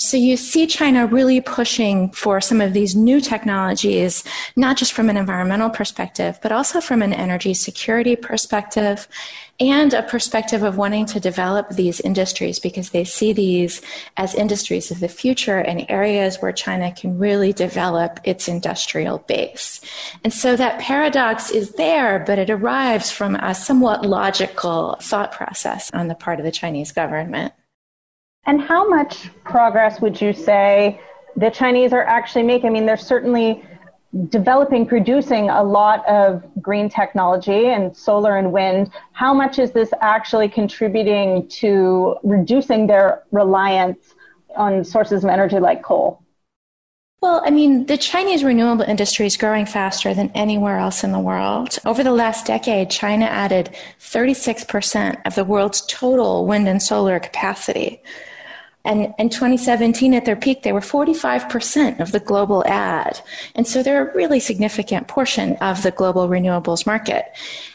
So 0.00 0.16
you 0.16 0.36
see 0.36 0.68
China 0.68 1.06
really 1.06 1.40
pushing 1.40 2.10
for 2.10 2.40
some 2.40 2.60
of 2.60 2.72
these 2.72 2.94
new 2.94 3.20
technologies, 3.20 4.22
not 4.54 4.76
just 4.76 4.92
from 4.92 5.10
an 5.10 5.16
environmental 5.16 5.70
perspective, 5.70 6.38
but 6.40 6.52
also 6.52 6.80
from 6.80 7.02
an 7.02 7.12
energy 7.12 7.52
security 7.52 8.14
perspective 8.14 9.08
and 9.58 9.92
a 9.92 10.04
perspective 10.04 10.62
of 10.62 10.76
wanting 10.76 11.04
to 11.06 11.18
develop 11.18 11.70
these 11.70 11.98
industries 11.98 12.60
because 12.60 12.90
they 12.90 13.02
see 13.02 13.32
these 13.32 13.82
as 14.16 14.36
industries 14.36 14.92
of 14.92 15.00
the 15.00 15.08
future 15.08 15.58
and 15.58 15.84
areas 15.88 16.36
where 16.36 16.52
China 16.52 16.92
can 16.92 17.18
really 17.18 17.52
develop 17.52 18.20
its 18.22 18.46
industrial 18.46 19.18
base. 19.26 19.80
And 20.22 20.32
so 20.32 20.54
that 20.54 20.78
paradox 20.78 21.50
is 21.50 21.72
there, 21.72 22.20
but 22.24 22.38
it 22.38 22.50
arrives 22.50 23.10
from 23.10 23.34
a 23.34 23.52
somewhat 23.52 24.06
logical 24.06 24.96
thought 25.00 25.32
process 25.32 25.90
on 25.92 26.06
the 26.06 26.14
part 26.14 26.38
of 26.38 26.44
the 26.44 26.52
Chinese 26.52 26.92
government. 26.92 27.52
And 28.46 28.60
how 28.60 28.88
much 28.88 29.30
progress 29.44 30.00
would 30.00 30.20
you 30.20 30.32
say 30.32 31.00
the 31.36 31.50
Chinese 31.50 31.92
are 31.92 32.04
actually 32.04 32.44
making? 32.44 32.68
I 32.68 32.70
mean, 32.70 32.86
they're 32.86 32.96
certainly 32.96 33.62
developing, 34.30 34.86
producing 34.86 35.50
a 35.50 35.62
lot 35.62 36.06
of 36.08 36.42
green 36.62 36.88
technology 36.88 37.66
and 37.66 37.94
solar 37.94 38.38
and 38.38 38.52
wind. 38.52 38.90
How 39.12 39.34
much 39.34 39.58
is 39.58 39.72
this 39.72 39.90
actually 40.00 40.48
contributing 40.48 41.46
to 41.48 42.16
reducing 42.22 42.86
their 42.86 43.24
reliance 43.32 44.14
on 44.56 44.82
sources 44.82 45.24
of 45.24 45.30
energy 45.30 45.58
like 45.58 45.82
coal? 45.82 46.22
Well, 47.20 47.42
I 47.44 47.50
mean, 47.50 47.86
the 47.86 47.96
Chinese 47.96 48.44
renewable 48.44 48.84
industry 48.84 49.26
is 49.26 49.36
growing 49.36 49.66
faster 49.66 50.14
than 50.14 50.30
anywhere 50.36 50.78
else 50.78 51.02
in 51.02 51.10
the 51.10 51.18
world. 51.18 51.76
Over 51.84 52.04
the 52.04 52.12
last 52.12 52.46
decade, 52.46 52.90
China 52.90 53.24
added 53.24 53.74
36% 54.00 55.20
of 55.26 55.34
the 55.34 55.44
world's 55.44 55.84
total 55.86 56.46
wind 56.46 56.68
and 56.68 56.80
solar 56.80 57.18
capacity. 57.18 58.00
And 58.84 59.12
in 59.18 59.28
2017, 59.28 60.14
at 60.14 60.24
their 60.24 60.36
peak, 60.36 60.62
they 60.62 60.72
were 60.72 60.80
45% 60.80 62.00
of 62.00 62.12
the 62.12 62.20
global 62.20 62.64
ad. 62.66 63.20
And 63.54 63.66
so 63.66 63.82
they're 63.82 64.08
a 64.08 64.14
really 64.14 64.40
significant 64.40 65.08
portion 65.08 65.56
of 65.56 65.82
the 65.82 65.90
global 65.90 66.28
renewables 66.28 66.86
market. 66.86 67.26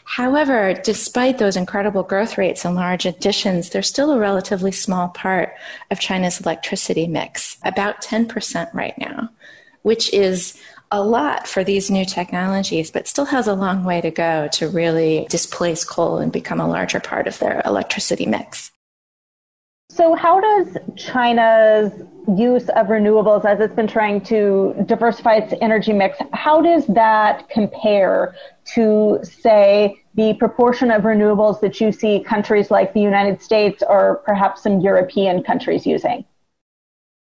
However, 0.06 0.74
despite 0.74 1.38
those 1.38 1.58
incredible 1.58 2.04
growth 2.04 2.38
rates 2.38 2.66
and 2.66 2.76
large 2.76 3.06
additions, 3.06 3.70
they're 3.70 3.84
still 3.84 4.12
a 4.12 4.20
relatively 4.20 4.72
small 4.72 5.10
part 5.10 5.54
of 5.92 6.00
China's 6.00 6.40
electricity 6.40 7.08
mix, 7.08 7.58
about 7.64 8.02
10% 8.02 8.74
right 8.74 8.98
now, 8.98 9.30
which 9.84 10.12
is 10.14 10.60
a 10.92 11.04
lot 11.04 11.48
for 11.48 11.64
these 11.64 11.92
new 11.92 12.06
technologies, 12.06 12.92
but 12.92 13.08
still 13.08 13.26
has 13.26 13.48
a 13.48 13.56
long 13.56 13.84
way 13.84 14.00
to 14.00 14.12
go 14.12 14.48
to 14.54 14.70
really 14.70 15.26
displace 15.30 15.84
coal 15.84 16.18
and 16.18 16.32
become 16.32 16.60
a 16.60 16.68
larger 16.68 17.00
part 17.00 17.28
of 17.28 17.40
their 17.40 17.62
electricity 17.66 18.26
mix. 18.26 18.72
So, 19.90 20.16
how 20.16 20.40
does 20.40 20.78
China's 20.96 21.92
use 22.38 22.70
of 22.70 22.88
renewables, 22.88 23.46
as 23.46 23.60
it's 23.60 23.76
been 23.76 23.88
trying 23.88 24.22
to 24.22 24.74
diversify 24.86 25.36
its 25.36 25.54
energy 25.62 25.94
mix, 25.94 26.18
how 26.32 26.62
does 26.62 26.88
that 26.88 27.50
compare 27.50 28.34
to, 28.74 29.20
say, 29.24 30.02
the 30.16 30.34
proportion 30.36 30.90
of 30.90 31.04
renewables 31.04 31.60
that 31.62 31.82
you 31.82 31.92
see 31.92 32.22
countries 32.22 32.72
like 32.72 32.94
the 32.94 33.02
United 33.02 33.42
States 33.42 33.84
or 33.88 34.22
perhaps 34.26 34.64
some 34.64 34.80
European 34.80 35.44
countries 35.44 35.86
using? 35.86 36.24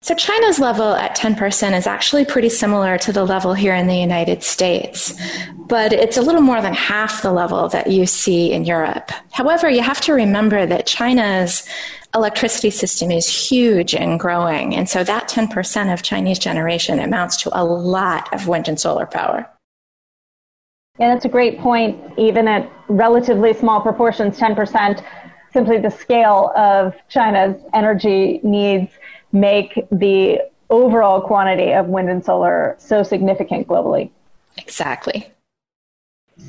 So, 0.01 0.13
China's 0.13 0.59
level 0.59 0.93
at 0.93 1.17
10% 1.17 1.75
is 1.75 1.87
actually 1.87 2.25
pretty 2.25 2.49
similar 2.49 2.99
to 2.99 3.11
the 3.11 3.25
level 3.25 3.55
here 3.55 3.73
in 3.73 3.87
the 3.87 3.95
United 3.95 4.43
States, 4.43 5.19
but 5.67 5.91
it's 5.91 6.17
a 6.17 6.21
little 6.21 6.41
more 6.41 6.61
than 6.61 6.75
half 6.75 7.23
the 7.23 7.31
level 7.31 7.67
that 7.69 7.87
you 7.87 8.05
see 8.05 8.51
in 8.51 8.65
Europe. 8.65 9.11
However, 9.31 9.67
you 9.67 9.81
have 9.81 10.01
to 10.01 10.13
remember 10.13 10.67
that 10.67 10.85
China's 10.85 11.67
electricity 12.15 12.69
system 12.69 13.11
is 13.11 13.27
huge 13.27 13.93
and 13.93 14.19
growing, 14.19 14.73
and 14.75 14.89
so 14.89 15.03
that 15.03 15.27
10% 15.27 15.93
of 15.93 16.01
Chinese 16.01 16.39
generation 16.39 16.99
amounts 16.99 17.37
to 17.43 17.49
a 17.53 17.63
lot 17.63 18.33
of 18.33 18.47
wind 18.47 18.67
and 18.67 18.79
solar 18.79 19.05
power. 19.05 19.47
Yeah, 20.97 21.13
that's 21.13 21.25
a 21.25 21.29
great 21.29 21.59
point. 21.59 21.99
Even 22.17 22.47
at 22.47 22.71
relatively 22.87 23.53
small 23.53 23.81
proportions, 23.81 24.39
10%, 24.39 25.03
simply 25.51 25.77
the 25.77 25.89
scale 25.89 26.53
of 26.55 26.95
China's 27.09 27.61
energy 27.73 28.39
needs 28.43 28.91
make 29.33 29.85
the 29.91 30.39
overall 30.69 31.21
quantity 31.21 31.73
of 31.73 31.87
wind 31.87 32.09
and 32.09 32.23
solar 32.23 32.75
so 32.79 33.03
significant 33.03 33.67
globally. 33.67 34.09
Exactly. 34.57 35.27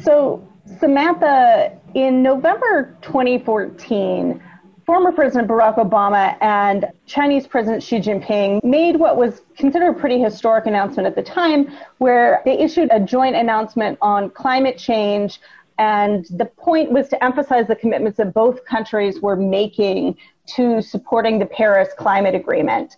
So, 0.02 0.46
Samantha, 0.78 1.72
in 1.94 2.22
November 2.22 2.96
2014, 3.02 4.40
former 4.86 5.10
President 5.10 5.48
Barack 5.48 5.76
Obama 5.76 6.36
and 6.40 6.86
Chinese 7.06 7.46
President 7.46 7.82
Xi 7.82 7.98
Jinping 7.98 8.62
made 8.62 8.96
what 8.96 9.16
was 9.16 9.42
considered 9.56 9.90
a 9.90 9.98
pretty 9.98 10.20
historic 10.20 10.66
announcement 10.66 11.08
at 11.08 11.16
the 11.16 11.22
time, 11.22 11.72
where 11.98 12.40
they 12.44 12.56
issued 12.56 12.88
a 12.92 13.00
joint 13.00 13.34
announcement 13.34 13.98
on 14.00 14.30
climate 14.30 14.78
change. 14.78 15.40
And 15.78 16.24
the 16.30 16.44
point 16.44 16.92
was 16.92 17.08
to 17.08 17.22
emphasize 17.22 17.66
the 17.66 17.74
commitments 17.74 18.16
that 18.18 18.32
both 18.32 18.64
countries 18.64 19.20
were 19.20 19.36
making 19.36 20.16
to 20.54 20.80
supporting 20.80 21.40
the 21.40 21.46
Paris 21.46 21.88
Climate 21.98 22.36
Agreement. 22.36 22.96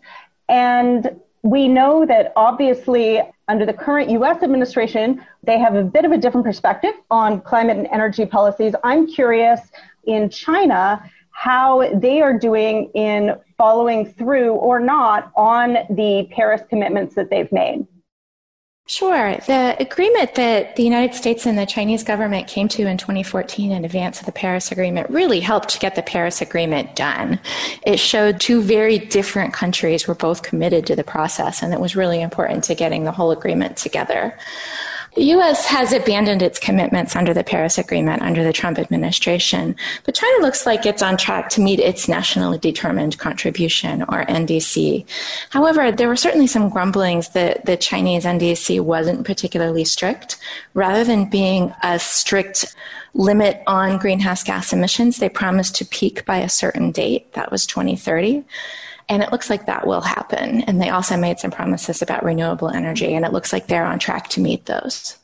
And 0.50 1.18
we 1.42 1.68
know 1.68 2.04
that 2.04 2.33
obviously, 2.37 3.23
under 3.49 3.64
the 3.64 3.73
current 3.73 4.11
US 4.11 4.42
administration, 4.42 5.25
they 5.42 5.59
have 5.59 5.75
a 5.75 5.83
bit 5.83 6.04
of 6.04 6.12
a 6.12 6.18
different 6.18 6.45
perspective 6.45 6.92
on 7.11 7.40
climate 7.40 7.78
and 7.78 7.87
energy 7.87 8.26
policies. 8.26 8.75
I'm 8.85 9.07
curious 9.07 9.61
in 10.04 10.28
China 10.28 11.02
how 11.38 11.88
they 11.95 12.21
are 12.21 12.37
doing 12.37 12.90
in 12.95 13.33
following 13.57 14.04
through 14.04 14.54
or 14.54 14.80
not 14.80 15.30
on 15.37 15.75
the 15.88 16.28
Paris 16.33 16.62
commitments 16.68 17.14
that 17.14 17.30
they've 17.30 17.52
made. 17.52 17.87
Sure. 18.88 19.37
The 19.47 19.76
agreement 19.78 20.35
that 20.35 20.75
the 20.75 20.83
United 20.83 21.14
States 21.14 21.47
and 21.47 21.57
the 21.57 21.64
Chinese 21.64 22.02
government 22.02 22.49
came 22.49 22.66
to 22.68 22.88
in 22.88 22.99
2014 22.99 23.71
in 23.71 23.85
advance 23.85 24.18
of 24.18 24.26
the 24.26 24.33
Paris 24.33 24.73
Agreement 24.73 25.11
really 25.11 25.38
helped 25.38 25.78
get 25.78 25.95
the 25.95 26.02
Paris 26.02 26.40
Agreement 26.40 26.97
done. 26.97 27.38
It 27.87 27.99
showed 27.99 28.40
two 28.40 28.61
very 28.61 28.99
different 28.99 29.54
countries 29.54 30.09
were 30.09 30.16
both 30.16 30.42
committed 30.42 30.87
to 30.87 30.97
the 30.97 31.04
process, 31.04 31.62
and 31.62 31.73
it 31.73 31.78
was 31.78 31.95
really 31.95 32.21
important 32.21 32.64
to 32.64 32.75
getting 32.75 33.04
the 33.04 33.12
whole 33.12 33.30
agreement 33.30 33.76
together. 33.76 34.37
The 35.18 35.34
U.S. 35.34 35.66
has 35.66 35.92
abandoned 35.92 36.42
its 36.42 36.60
commitments 36.60 37.16
under 37.16 37.34
the 37.34 37.42
Paris 37.42 37.76
Agreement 37.76 38.22
under 38.22 38.44
the 38.44 38.52
Trump 38.52 38.78
administration, 38.78 39.75
but 40.04 40.14
China 40.14 40.42
looks 40.42 40.64
like 40.64 40.87
it's 40.87 41.02
on 41.02 41.16
track 41.16 41.48
to 41.48 41.60
meet 41.60 41.80
its 41.80 42.06
nationally 42.06 42.56
determined 42.56 43.18
contribution, 43.18 44.02
or 44.02 44.25
NDC. 44.26 45.04
However, 45.50 45.90
there 45.90 46.06
were 46.06 46.14
certainly 46.14 46.46
some 46.46 46.68
grumblings 46.68 47.30
that 47.30 47.66
the 47.66 47.76
Chinese 47.76 48.25
NDC 48.25 48.80
wasn't 48.80 49.26
particularly 49.26 49.84
strict. 49.84 50.38
Rather 50.75 51.02
than 51.02 51.28
being 51.28 51.75
a 51.82 51.98
strict 51.98 52.76
limit 53.14 53.60
on 53.66 53.98
greenhouse 53.98 54.44
gas 54.44 54.72
emissions, 54.72 55.16
they 55.16 55.28
promised 55.28 55.75
to 55.75 55.84
peak 55.84 56.25
by 56.26 56.37
a 56.37 56.48
certain 56.48 56.92
date, 56.92 57.32
that 57.32 57.50
was 57.50 57.66
2030. 57.66 58.44
And 59.08 59.22
it 59.22 59.32
looks 59.32 59.48
like 59.48 59.66
that 59.66 59.86
will 59.86 60.02
happen. 60.02 60.62
And 60.62 60.80
they 60.80 60.90
also 60.90 61.16
made 61.16 61.38
some 61.38 61.50
promises 61.50 62.02
about 62.02 62.24
renewable 62.24 62.68
energy, 62.68 63.14
and 63.14 63.24
it 63.24 63.32
looks 63.32 63.52
like 63.52 63.66
they're 63.66 63.86
on 63.86 63.98
track 63.98 64.28
to 64.28 64.40
meet 64.40 64.66
those. 64.66 65.16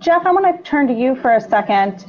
Jeff, 0.00 0.24
I 0.26 0.30
want 0.32 0.56
to 0.56 0.62
turn 0.62 0.86
to 0.88 0.94
you 0.94 1.16
for 1.16 1.34
a 1.34 1.40
second 1.40 2.06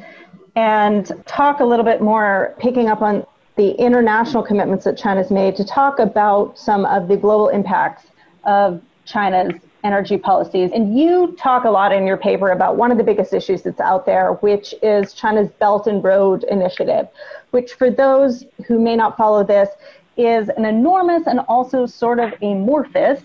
and 0.56 1.12
talk 1.26 1.60
a 1.60 1.66
little 1.66 1.86
bit 1.86 2.02
more, 2.02 2.56
picking 2.60 2.88
up 2.88 3.02
on 3.02 3.26
the 3.56 3.72
international 3.72 4.44
commitments 4.44 4.86
that 4.86 4.98
China's 4.98 5.32
made, 5.32 5.56
to 5.56 5.64
talk 5.64 6.00
about 6.00 6.58
some 6.58 6.86
of 6.86 7.08
the 7.08 7.18
global 7.18 7.50
impacts 7.50 8.06
of 8.46 8.82
China's 9.06 9.60
energy 9.84 10.18
policies. 10.18 10.72
And 10.74 10.98
you 10.98 11.36
talk 11.38 11.66
a 11.66 11.70
lot 11.70 11.92
in 11.92 12.08
your 12.08 12.18
paper 12.18 12.52
about 12.52 12.78
one 12.78 12.92
of 12.92 12.98
the 12.98 13.04
biggest 13.04 13.34
issues 13.34 13.64
that's 13.64 13.82
out 13.82 14.06
there, 14.06 14.34
which 14.36 14.74
is 14.82 15.14
China's 15.14 15.50
Belt 15.60 15.88
and 15.88 16.04
Road 16.04 16.46
Initiative, 16.46 17.08
which, 17.52 17.74
for 17.74 17.92
those 17.92 18.46
who 18.68 18.80
may 18.80 18.96
not 18.96 19.18
follow 19.18 19.44
this, 19.44 19.70
is 20.18 20.50
an 20.50 20.66
enormous 20.66 21.28
and 21.28 21.40
also 21.48 21.86
sort 21.86 22.20
of 22.20 22.34
amorphous 22.42 23.22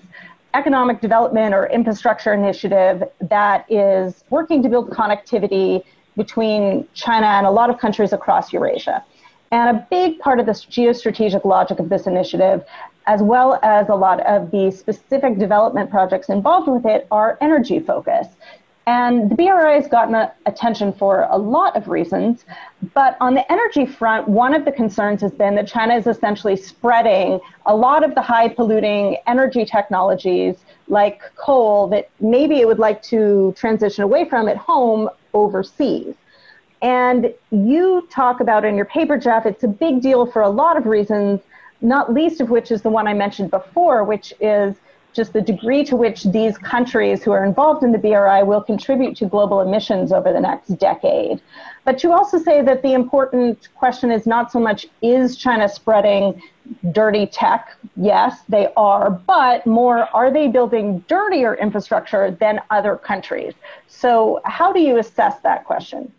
economic 0.54 1.00
development 1.00 1.54
or 1.54 1.66
infrastructure 1.66 2.32
initiative 2.32 3.04
that 3.20 3.70
is 3.70 4.24
working 4.30 4.62
to 4.62 4.68
build 4.68 4.90
connectivity 4.90 5.84
between 6.16 6.86
China 6.94 7.26
and 7.26 7.46
a 7.46 7.50
lot 7.50 7.70
of 7.70 7.78
countries 7.78 8.12
across 8.12 8.52
Eurasia. 8.52 9.04
And 9.50 9.76
a 9.76 9.86
big 9.90 10.18
part 10.18 10.40
of 10.40 10.46
the 10.46 10.52
geostrategic 10.52 11.44
logic 11.44 11.78
of 11.78 11.88
this 11.88 12.06
initiative, 12.06 12.64
as 13.06 13.22
well 13.22 13.58
as 13.62 13.88
a 13.88 13.94
lot 13.94 14.20
of 14.26 14.50
the 14.50 14.70
specific 14.70 15.38
development 15.38 15.90
projects 15.90 16.28
involved 16.28 16.68
with 16.68 16.84
it, 16.84 17.06
are 17.10 17.38
energy 17.40 17.78
focused. 17.78 18.32
And 18.88 19.30
the 19.30 19.34
BRI 19.34 19.74
has 19.74 19.86
gotten 19.86 20.14
attention 20.46 20.94
for 20.94 21.28
a 21.30 21.36
lot 21.36 21.76
of 21.76 21.88
reasons. 21.88 22.46
But 22.94 23.18
on 23.20 23.34
the 23.34 23.52
energy 23.52 23.84
front, 23.84 24.26
one 24.26 24.54
of 24.54 24.64
the 24.64 24.72
concerns 24.72 25.20
has 25.20 25.30
been 25.30 25.56
that 25.56 25.68
China 25.68 25.94
is 25.94 26.06
essentially 26.06 26.56
spreading 26.56 27.38
a 27.66 27.76
lot 27.76 28.02
of 28.02 28.14
the 28.14 28.22
high 28.22 28.48
polluting 28.48 29.18
energy 29.26 29.66
technologies 29.66 30.56
like 30.86 31.20
coal 31.36 31.88
that 31.88 32.08
maybe 32.18 32.60
it 32.62 32.66
would 32.66 32.78
like 32.78 33.02
to 33.02 33.52
transition 33.58 34.04
away 34.04 34.26
from 34.26 34.48
at 34.48 34.56
home 34.56 35.10
overseas. 35.34 36.14
And 36.80 37.34
you 37.50 38.08
talk 38.10 38.40
about 38.40 38.64
in 38.64 38.74
your 38.74 38.86
paper, 38.86 39.18
Jeff, 39.18 39.44
it's 39.44 39.64
a 39.64 39.68
big 39.68 40.00
deal 40.00 40.24
for 40.24 40.40
a 40.40 40.48
lot 40.48 40.78
of 40.78 40.86
reasons, 40.86 41.40
not 41.82 42.14
least 42.14 42.40
of 42.40 42.48
which 42.48 42.70
is 42.70 42.80
the 42.80 42.88
one 42.88 43.06
I 43.06 43.12
mentioned 43.12 43.50
before, 43.50 44.02
which 44.02 44.32
is 44.40 44.76
just 45.18 45.32
the 45.32 45.40
degree 45.42 45.84
to 45.84 45.96
which 45.96 46.22
these 46.22 46.56
countries 46.56 47.24
who 47.24 47.32
are 47.32 47.44
involved 47.44 47.82
in 47.82 47.90
the 47.90 47.98
BRI 47.98 48.44
will 48.44 48.62
contribute 48.62 49.16
to 49.16 49.26
global 49.26 49.60
emissions 49.60 50.12
over 50.12 50.32
the 50.32 50.38
next 50.38 50.68
decade. 50.78 51.42
But 51.84 52.04
you 52.04 52.12
also 52.12 52.38
say 52.38 52.62
that 52.62 52.82
the 52.82 52.92
important 52.92 53.68
question 53.74 54.12
is 54.12 54.28
not 54.28 54.52
so 54.52 54.60
much 54.60 54.86
is 55.02 55.36
China 55.36 55.68
spreading 55.68 56.40
dirty 56.92 57.26
tech? 57.26 57.76
Yes, 57.96 58.42
they 58.48 58.68
are, 58.76 59.10
but 59.10 59.66
more 59.66 60.08
are 60.14 60.30
they 60.30 60.46
building 60.46 61.04
dirtier 61.08 61.54
infrastructure 61.56 62.30
than 62.30 62.60
other 62.70 62.94
countries? 62.96 63.54
So, 63.88 64.40
how 64.44 64.72
do 64.72 64.78
you 64.78 64.98
assess 64.98 65.40
that 65.40 65.64
question? 65.64 66.12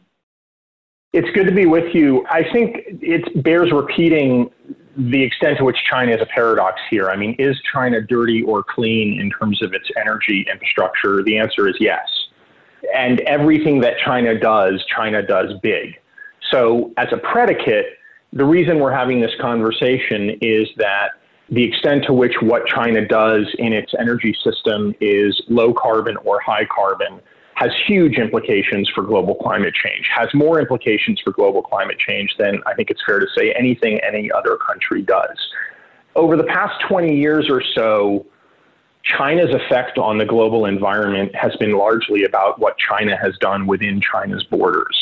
It's 1.13 1.29
good 1.31 1.45
to 1.45 1.53
be 1.53 1.67
with 1.67 1.95
you. 1.95 2.25
I 2.29 2.43
think 2.51 2.81
it 3.01 3.41
bears 3.43 3.71
repeating 3.71 4.51
the 4.98 5.22
extent 5.24 5.58
to 5.60 5.63
which 5.63 5.77
China 5.89 6.13
is 6.13 6.22
a 6.22 6.25
paradox 6.25 6.81
here. 6.89 7.10
I 7.10 7.15
mean, 7.15 7.36
is 7.39 7.60
China 7.72 8.01
dirty 8.01 8.43
or 8.43 8.63
clean 8.63 9.19
in 9.19 9.29
terms 9.29 9.62
of 9.62 9.74
its 9.74 9.89
energy 9.98 10.46
infrastructure? 10.51 11.24
The 11.24 11.38
answer 11.38 11.67
is 11.67 11.75
yes. 11.79 12.08
And 12.96 13.22
everything 13.22 13.81
that 13.81 13.96
China 14.03 14.39
does, 14.39 14.84
China 14.86 15.22
does 15.22 15.53
big. 15.62 16.00
So, 16.51 16.91
as 16.98 17.08
a 17.12 17.17
predicate, 17.17 17.86
the 18.34 18.46
reason 18.46 18.79
we're 18.79 18.91
having 18.91 19.19
this 19.19 19.34
conversation 19.39 20.38
is 20.41 20.67
that 20.77 21.10
the 21.50 21.63
extent 21.63 22.05
to 22.05 22.13
which 22.13 22.36
what 22.41 22.65
China 22.67 23.05
does 23.05 23.48
in 23.58 23.74
its 23.74 23.93
energy 24.00 24.36
system 24.43 24.93
is 25.01 25.41
low 25.48 25.74
carbon 25.74 26.15
or 26.17 26.39
high 26.39 26.65
carbon 26.65 27.19
has 27.59 27.71
huge 27.85 28.17
implications 28.17 28.89
for 28.95 29.03
global 29.03 29.35
climate 29.35 29.73
change, 29.73 30.09
has 30.17 30.29
more 30.33 30.61
implications 30.61 31.19
for 31.19 31.31
global 31.31 31.61
climate 31.61 31.99
change 31.99 32.33
than 32.39 32.59
I 32.65 32.73
think 32.73 32.89
it's 32.89 33.01
fair 33.05 33.19
to 33.19 33.27
say 33.37 33.51
anything 33.51 33.99
any 33.99 34.31
other 34.31 34.55
country 34.55 35.01
does. 35.01 35.37
Over 36.15 36.37
the 36.37 36.45
past 36.45 36.81
20 36.87 37.13
years 37.13 37.49
or 37.49 37.61
so, 37.75 38.25
China's 39.03 39.53
effect 39.53 39.97
on 39.97 40.17
the 40.17 40.25
global 40.25 40.67
environment 40.67 41.35
has 41.35 41.53
been 41.57 41.73
largely 41.73 42.23
about 42.23 42.59
what 42.59 42.77
China 42.77 43.17
has 43.21 43.37
done 43.39 43.67
within 43.67 43.99
China's 43.99 44.45
borders. 44.45 44.95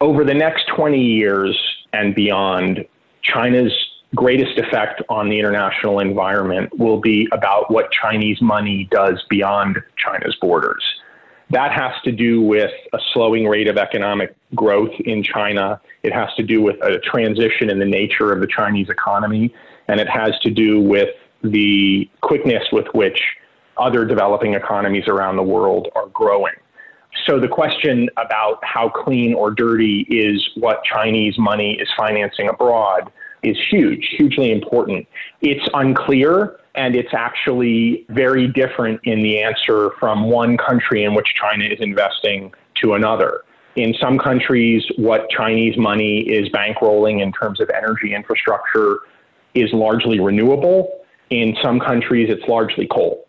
Over 0.00 0.24
the 0.24 0.34
next 0.34 0.68
20 0.74 0.98
years 0.98 1.58
and 1.92 2.14
beyond, 2.14 2.86
China's 3.20 3.72
greatest 4.14 4.56
effect 4.56 5.02
on 5.10 5.28
the 5.28 5.38
international 5.38 6.00
environment 6.00 6.78
will 6.78 6.98
be 6.98 7.28
about 7.30 7.70
what 7.70 7.92
Chinese 7.92 8.40
money 8.40 8.88
does 8.90 9.22
beyond 9.28 9.82
China's 9.98 10.34
borders. 10.40 10.82
That 11.50 11.72
has 11.72 11.92
to 12.04 12.12
do 12.12 12.40
with 12.40 12.72
a 12.92 12.98
slowing 13.12 13.46
rate 13.46 13.68
of 13.68 13.76
economic 13.76 14.34
growth 14.54 14.92
in 15.04 15.22
China. 15.22 15.80
It 16.02 16.12
has 16.12 16.28
to 16.36 16.42
do 16.42 16.60
with 16.60 16.76
a 16.82 16.98
transition 16.98 17.70
in 17.70 17.78
the 17.78 17.84
nature 17.84 18.32
of 18.32 18.40
the 18.40 18.48
Chinese 18.48 18.88
economy. 18.88 19.54
And 19.86 20.00
it 20.00 20.08
has 20.08 20.32
to 20.42 20.50
do 20.50 20.80
with 20.80 21.10
the 21.42 22.10
quickness 22.20 22.64
with 22.72 22.86
which 22.92 23.20
other 23.76 24.04
developing 24.04 24.54
economies 24.54 25.04
around 25.06 25.36
the 25.36 25.42
world 25.42 25.88
are 25.94 26.06
growing. 26.08 26.54
So 27.26 27.38
the 27.38 27.48
question 27.48 28.08
about 28.16 28.58
how 28.62 28.88
clean 28.88 29.34
or 29.34 29.50
dirty 29.50 30.00
is 30.10 30.48
what 30.56 30.82
Chinese 30.84 31.38
money 31.38 31.78
is 31.80 31.88
financing 31.96 32.48
abroad 32.48 33.10
is 33.42 33.56
huge, 33.70 34.06
hugely 34.16 34.50
important. 34.50 35.06
It's 35.40 35.66
unclear 35.74 36.58
and 36.76 36.94
it's 36.94 37.14
actually 37.14 38.06
very 38.10 38.46
different 38.46 39.00
in 39.04 39.22
the 39.22 39.42
answer 39.42 39.90
from 39.98 40.30
one 40.30 40.56
country 40.56 41.04
in 41.04 41.14
which 41.14 41.34
China 41.34 41.64
is 41.64 41.80
investing 41.80 42.52
to 42.82 42.94
another. 42.94 43.42
In 43.76 43.94
some 44.00 44.18
countries, 44.18 44.84
what 44.96 45.28
Chinese 45.30 45.76
money 45.76 46.20
is 46.20 46.48
bankrolling 46.50 47.22
in 47.22 47.32
terms 47.32 47.60
of 47.60 47.70
energy 47.70 48.14
infrastructure 48.14 49.00
is 49.54 49.72
largely 49.72 50.20
renewable. 50.20 51.00
In 51.30 51.56
some 51.62 51.80
countries, 51.80 52.28
it's 52.30 52.46
largely 52.46 52.86
coal. 52.86 53.25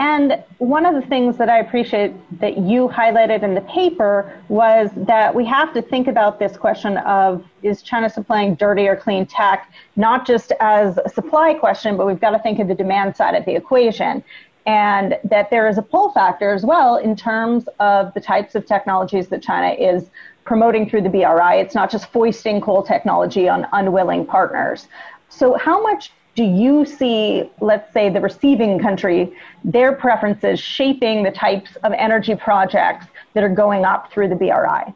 And 0.00 0.42
one 0.58 0.86
of 0.86 0.94
the 0.94 1.06
things 1.08 1.36
that 1.36 1.48
I 1.48 1.58
appreciate 1.58 2.12
that 2.40 2.58
you 2.58 2.88
highlighted 2.88 3.42
in 3.42 3.54
the 3.54 3.60
paper 3.62 4.40
was 4.48 4.90
that 4.96 5.32
we 5.32 5.44
have 5.46 5.72
to 5.74 5.82
think 5.82 6.08
about 6.08 6.40
this 6.40 6.56
question 6.56 6.96
of 6.98 7.44
is 7.62 7.80
China 7.80 8.10
supplying 8.10 8.56
dirty 8.56 8.88
or 8.88 8.96
clean 8.96 9.24
tech, 9.24 9.72
not 9.94 10.26
just 10.26 10.52
as 10.58 10.98
a 10.98 11.08
supply 11.08 11.54
question, 11.54 11.96
but 11.96 12.06
we've 12.06 12.20
got 12.20 12.30
to 12.30 12.40
think 12.40 12.58
of 12.58 12.66
the 12.66 12.74
demand 12.74 13.16
side 13.16 13.36
of 13.36 13.44
the 13.44 13.54
equation. 13.54 14.24
And 14.66 15.18
that 15.24 15.50
there 15.50 15.68
is 15.68 15.78
a 15.78 15.82
pull 15.82 16.10
factor 16.12 16.52
as 16.52 16.64
well 16.64 16.96
in 16.96 17.14
terms 17.14 17.68
of 17.78 18.12
the 18.14 18.20
types 18.20 18.54
of 18.54 18.66
technologies 18.66 19.28
that 19.28 19.42
China 19.42 19.74
is 19.74 20.10
promoting 20.44 20.88
through 20.88 21.02
the 21.02 21.08
BRI. 21.08 21.60
It's 21.60 21.74
not 21.74 21.90
just 21.90 22.10
foisting 22.10 22.60
coal 22.60 22.82
technology 22.82 23.48
on 23.48 23.66
unwilling 23.72 24.26
partners. 24.26 24.88
So, 25.28 25.54
how 25.54 25.82
much 25.82 26.12
do 26.34 26.44
you 26.44 26.84
see, 26.84 27.50
let's 27.60 27.92
say, 27.92 28.10
the 28.10 28.20
receiving 28.20 28.78
country, 28.78 29.32
their 29.64 29.92
preferences 29.92 30.58
shaping 30.58 31.22
the 31.22 31.30
types 31.30 31.76
of 31.84 31.92
energy 31.92 32.34
projects 32.34 33.06
that 33.34 33.44
are 33.44 33.48
going 33.48 33.84
up 33.84 34.12
through 34.12 34.28
the 34.28 34.36
BRI? 34.36 34.94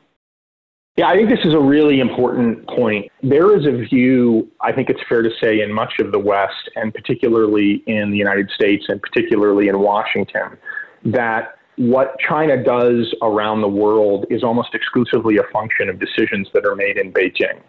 Yeah, 0.96 1.06
I 1.06 1.14
think 1.14 1.28
this 1.28 1.44
is 1.44 1.54
a 1.54 1.60
really 1.60 2.00
important 2.00 2.66
point. 2.66 3.10
There 3.22 3.56
is 3.56 3.66
a 3.66 3.70
view, 3.70 4.50
I 4.60 4.72
think 4.72 4.90
it's 4.90 5.00
fair 5.08 5.22
to 5.22 5.30
say, 5.40 5.60
in 5.60 5.72
much 5.72 6.00
of 6.00 6.10
the 6.10 6.18
West, 6.18 6.68
and 6.74 6.92
particularly 6.92 7.84
in 7.86 8.10
the 8.10 8.16
United 8.16 8.50
States, 8.50 8.86
and 8.88 9.00
particularly 9.00 9.68
in 9.68 9.78
Washington, 9.78 10.58
that 11.04 11.54
what 11.76 12.18
China 12.18 12.60
does 12.60 13.14
around 13.22 13.60
the 13.60 13.68
world 13.68 14.26
is 14.28 14.42
almost 14.42 14.74
exclusively 14.74 15.36
a 15.36 15.44
function 15.52 15.88
of 15.88 16.00
decisions 16.00 16.48
that 16.52 16.66
are 16.66 16.74
made 16.74 16.96
in 16.96 17.12
Beijing. 17.12 17.60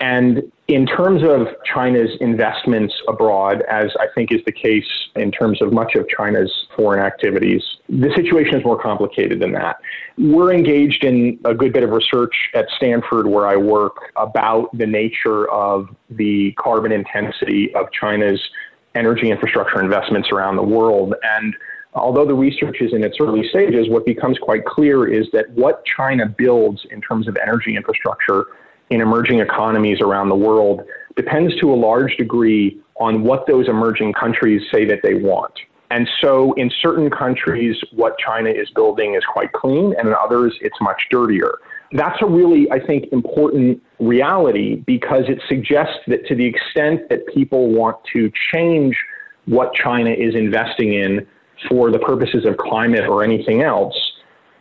And 0.00 0.50
in 0.66 0.86
terms 0.86 1.22
of 1.22 1.48
China's 1.64 2.10
investments 2.20 2.94
abroad, 3.06 3.62
as 3.68 3.90
I 4.00 4.06
think 4.14 4.32
is 4.32 4.40
the 4.46 4.52
case 4.52 4.88
in 5.14 5.30
terms 5.30 5.60
of 5.60 5.72
much 5.72 5.94
of 5.94 6.08
China's 6.08 6.50
foreign 6.74 7.04
activities, 7.04 7.62
the 7.88 8.10
situation 8.14 8.54
is 8.54 8.64
more 8.64 8.80
complicated 8.80 9.40
than 9.40 9.52
that. 9.52 9.76
We're 10.16 10.54
engaged 10.54 11.04
in 11.04 11.38
a 11.44 11.54
good 11.54 11.74
bit 11.74 11.82
of 11.82 11.90
research 11.90 12.34
at 12.54 12.66
Stanford, 12.76 13.26
where 13.26 13.46
I 13.46 13.56
work, 13.56 13.96
about 14.16 14.70
the 14.76 14.86
nature 14.86 15.50
of 15.50 15.88
the 16.08 16.52
carbon 16.52 16.92
intensity 16.92 17.74
of 17.74 17.92
China's 17.92 18.40
energy 18.94 19.30
infrastructure 19.30 19.82
investments 19.82 20.30
around 20.32 20.56
the 20.56 20.62
world. 20.62 21.14
And 21.22 21.54
although 21.94 22.24
the 22.24 22.34
research 22.34 22.80
is 22.80 22.94
in 22.94 23.04
its 23.04 23.18
early 23.20 23.46
stages, 23.48 23.88
what 23.90 24.06
becomes 24.06 24.38
quite 24.38 24.64
clear 24.64 25.06
is 25.06 25.26
that 25.32 25.50
what 25.50 25.84
China 25.84 26.26
builds 26.26 26.86
in 26.90 27.00
terms 27.02 27.28
of 27.28 27.36
energy 27.36 27.76
infrastructure 27.76 28.46
in 28.90 29.00
emerging 29.00 29.40
economies 29.40 30.00
around 30.00 30.28
the 30.28 30.36
world 30.36 30.82
depends 31.16 31.54
to 31.60 31.72
a 31.72 31.74
large 31.74 32.16
degree 32.16 32.80
on 32.96 33.22
what 33.22 33.46
those 33.46 33.68
emerging 33.68 34.12
countries 34.12 34.62
say 34.70 34.84
that 34.84 35.00
they 35.02 35.14
want. 35.14 35.52
And 35.92 36.08
so, 36.20 36.52
in 36.52 36.70
certain 36.80 37.10
countries, 37.10 37.76
what 37.92 38.16
China 38.18 38.50
is 38.50 38.70
building 38.70 39.16
is 39.16 39.24
quite 39.24 39.52
clean, 39.52 39.92
and 39.98 40.06
in 40.06 40.14
others, 40.14 40.56
it's 40.60 40.76
much 40.80 41.02
dirtier. 41.10 41.58
That's 41.92 42.20
a 42.22 42.26
really, 42.26 42.70
I 42.70 42.78
think, 42.78 43.06
important 43.10 43.82
reality 43.98 44.76
because 44.76 45.24
it 45.26 45.42
suggests 45.48 45.98
that 46.06 46.26
to 46.26 46.36
the 46.36 46.46
extent 46.46 47.08
that 47.08 47.26
people 47.34 47.72
want 47.72 47.96
to 48.12 48.30
change 48.52 48.96
what 49.46 49.74
China 49.74 50.10
is 50.10 50.36
investing 50.36 50.94
in 50.94 51.26
for 51.68 51.90
the 51.90 51.98
purposes 51.98 52.44
of 52.46 52.56
climate 52.56 53.08
or 53.08 53.24
anything 53.24 53.62
else, 53.62 54.09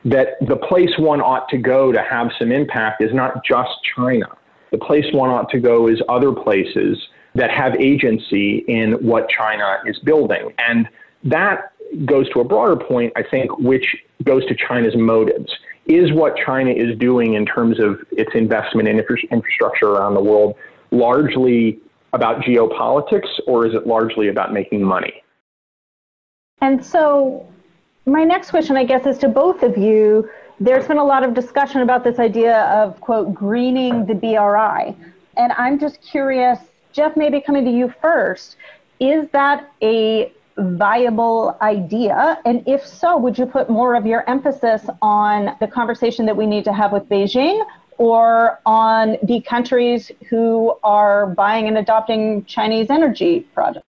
that 0.05 0.37
the 0.41 0.55
place 0.55 0.91
one 0.97 1.21
ought 1.21 1.49
to 1.49 1.57
go 1.57 1.91
to 1.91 2.01
have 2.01 2.31
some 2.39 2.51
impact 2.51 3.03
is 3.03 3.13
not 3.13 3.43
just 3.43 3.71
China. 3.95 4.27
The 4.71 4.77
place 4.77 5.05
one 5.13 5.29
ought 5.29 5.49
to 5.49 5.59
go 5.59 5.87
is 5.87 6.01
other 6.07 6.31
places 6.31 6.97
that 7.35 7.51
have 7.51 7.75
agency 7.75 8.59
in 8.67 8.93
what 8.93 9.29
China 9.29 9.79
is 9.85 9.99
building. 9.99 10.53
And 10.57 10.87
that 11.23 11.73
goes 12.05 12.29
to 12.29 12.41
a 12.41 12.43
broader 12.43 12.75
point, 12.75 13.13
I 13.15 13.23
think, 13.23 13.57
which 13.59 13.97
goes 14.23 14.45
to 14.47 14.55
China's 14.55 14.95
motives. 14.95 15.51
Is 15.85 16.11
what 16.13 16.35
China 16.37 16.69
is 16.69 16.97
doing 16.99 17.33
in 17.33 17.45
terms 17.45 17.79
of 17.79 17.99
its 18.11 18.31
investment 18.35 18.87
in 18.87 18.99
infra- 18.99 19.17
infrastructure 19.31 19.87
around 19.87 20.13
the 20.13 20.21
world 20.21 20.55
largely 20.91 21.79
about 22.13 22.41
geopolitics, 22.41 23.27
or 23.47 23.65
is 23.65 23.73
it 23.73 23.87
largely 23.87 24.27
about 24.27 24.53
making 24.53 24.83
money? 24.83 25.23
And 26.61 26.83
so, 26.83 27.47
my 28.09 28.23
next 28.23 28.49
question, 28.49 28.75
I 28.75 28.83
guess, 28.83 29.05
is 29.05 29.17
to 29.19 29.29
both 29.29 29.63
of 29.63 29.77
you. 29.77 30.29
there's 30.59 30.87
been 30.87 30.97
a 30.97 31.03
lot 31.03 31.23
of 31.23 31.33
discussion 31.33 31.81
about 31.81 32.03
this 32.03 32.19
idea 32.19 32.63
of, 32.63 32.99
quote, 32.99 33.33
greening 33.33 34.05
the 34.05 34.13
BRI. 34.13 34.95
And 35.37 35.53
I'm 35.53 35.79
just 35.79 36.01
curious, 36.01 36.59
Jeff, 36.91 37.15
maybe 37.15 37.39
coming 37.39 37.63
to 37.63 37.71
you 37.71 37.93
first, 38.01 38.57
is 38.99 39.29
that 39.31 39.71
a 39.81 40.33
viable 40.57 41.57
idea? 41.61 42.39
And 42.45 42.61
if 42.67 42.85
so, 42.85 43.17
would 43.17 43.37
you 43.37 43.45
put 43.45 43.69
more 43.69 43.95
of 43.95 44.05
your 44.05 44.29
emphasis 44.29 44.89
on 45.01 45.55
the 45.61 45.67
conversation 45.67 46.25
that 46.25 46.35
we 46.35 46.45
need 46.45 46.65
to 46.65 46.73
have 46.73 46.91
with 46.91 47.07
Beijing 47.07 47.65
or 47.97 48.59
on 48.65 49.17
the 49.23 49.39
countries 49.41 50.11
who 50.29 50.75
are 50.83 51.27
buying 51.27 51.67
and 51.67 51.77
adopting 51.77 52.43
Chinese 52.45 52.89
energy 52.89 53.41
projects? 53.53 53.88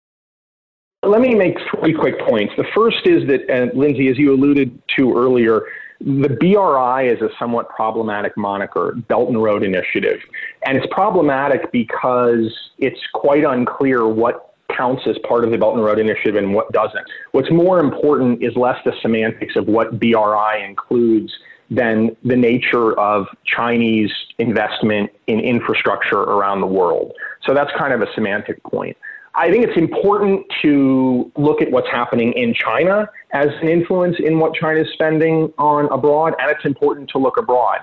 Let 1.03 1.21
me 1.21 1.35
make 1.35 1.57
three 1.79 1.93
quick 1.93 2.19
points. 2.27 2.53
The 2.57 2.65
first 2.75 3.05
is 3.05 3.27
that, 3.27 3.49
uh, 3.49 3.67
Lindsey, 3.77 4.09
as 4.09 4.17
you 4.17 4.33
alluded 4.33 4.81
to 4.97 5.13
earlier, 5.15 5.61
the 5.99 6.29
BRI 6.29 7.07
is 7.07 7.21
a 7.21 7.29
somewhat 7.39 7.69
problematic 7.69 8.35
moniker, 8.35 8.93
Belt 9.07 9.29
and 9.29 9.41
Road 9.41 9.63
Initiative. 9.63 10.19
And 10.65 10.77
it's 10.77 10.87
problematic 10.91 11.71
because 11.71 12.51
it's 12.79 12.99
quite 13.13 13.43
unclear 13.43 14.07
what 14.07 14.53
counts 14.75 15.03
as 15.07 15.17
part 15.27 15.43
of 15.43 15.51
the 15.51 15.57
Belt 15.57 15.75
and 15.75 15.83
Road 15.83 15.99
Initiative 15.99 16.35
and 16.35 16.53
what 16.53 16.71
doesn't. 16.71 17.05
What's 17.31 17.51
more 17.51 17.79
important 17.79 18.43
is 18.43 18.55
less 18.55 18.77
the 18.83 18.93
semantics 19.01 19.55
of 19.55 19.67
what 19.67 19.99
BRI 19.99 20.63
includes 20.63 21.31
than 21.69 22.15
the 22.23 22.35
nature 22.35 22.97
of 22.99 23.27
Chinese 23.45 24.11
investment 24.39 25.11
in 25.27 25.39
infrastructure 25.39 26.19
around 26.19 26.61
the 26.61 26.67
world. 26.67 27.13
So 27.45 27.53
that's 27.53 27.71
kind 27.77 27.93
of 27.93 28.01
a 28.01 28.07
semantic 28.13 28.61
point. 28.63 28.97
I 29.37 29.51
think 29.51 29.63
it's 29.63 29.77
important 29.77 30.47
to 30.63 31.31
look 31.37 31.61
at 31.61 31.69
what's 31.69 31.89
happening 31.89 32.33
in 32.33 32.55
China 32.55 33.07
as 33.33 33.49
an 33.61 33.69
influence 33.69 34.15
in 34.19 34.39
what 34.39 34.55
China 34.55 34.81
is 34.81 34.87
spending 34.93 35.53
on 35.59 35.85
abroad, 35.91 36.33
and 36.39 36.49
it's 36.49 36.65
important 36.65 37.07
to 37.11 37.19
look 37.19 37.37
abroad. 37.37 37.81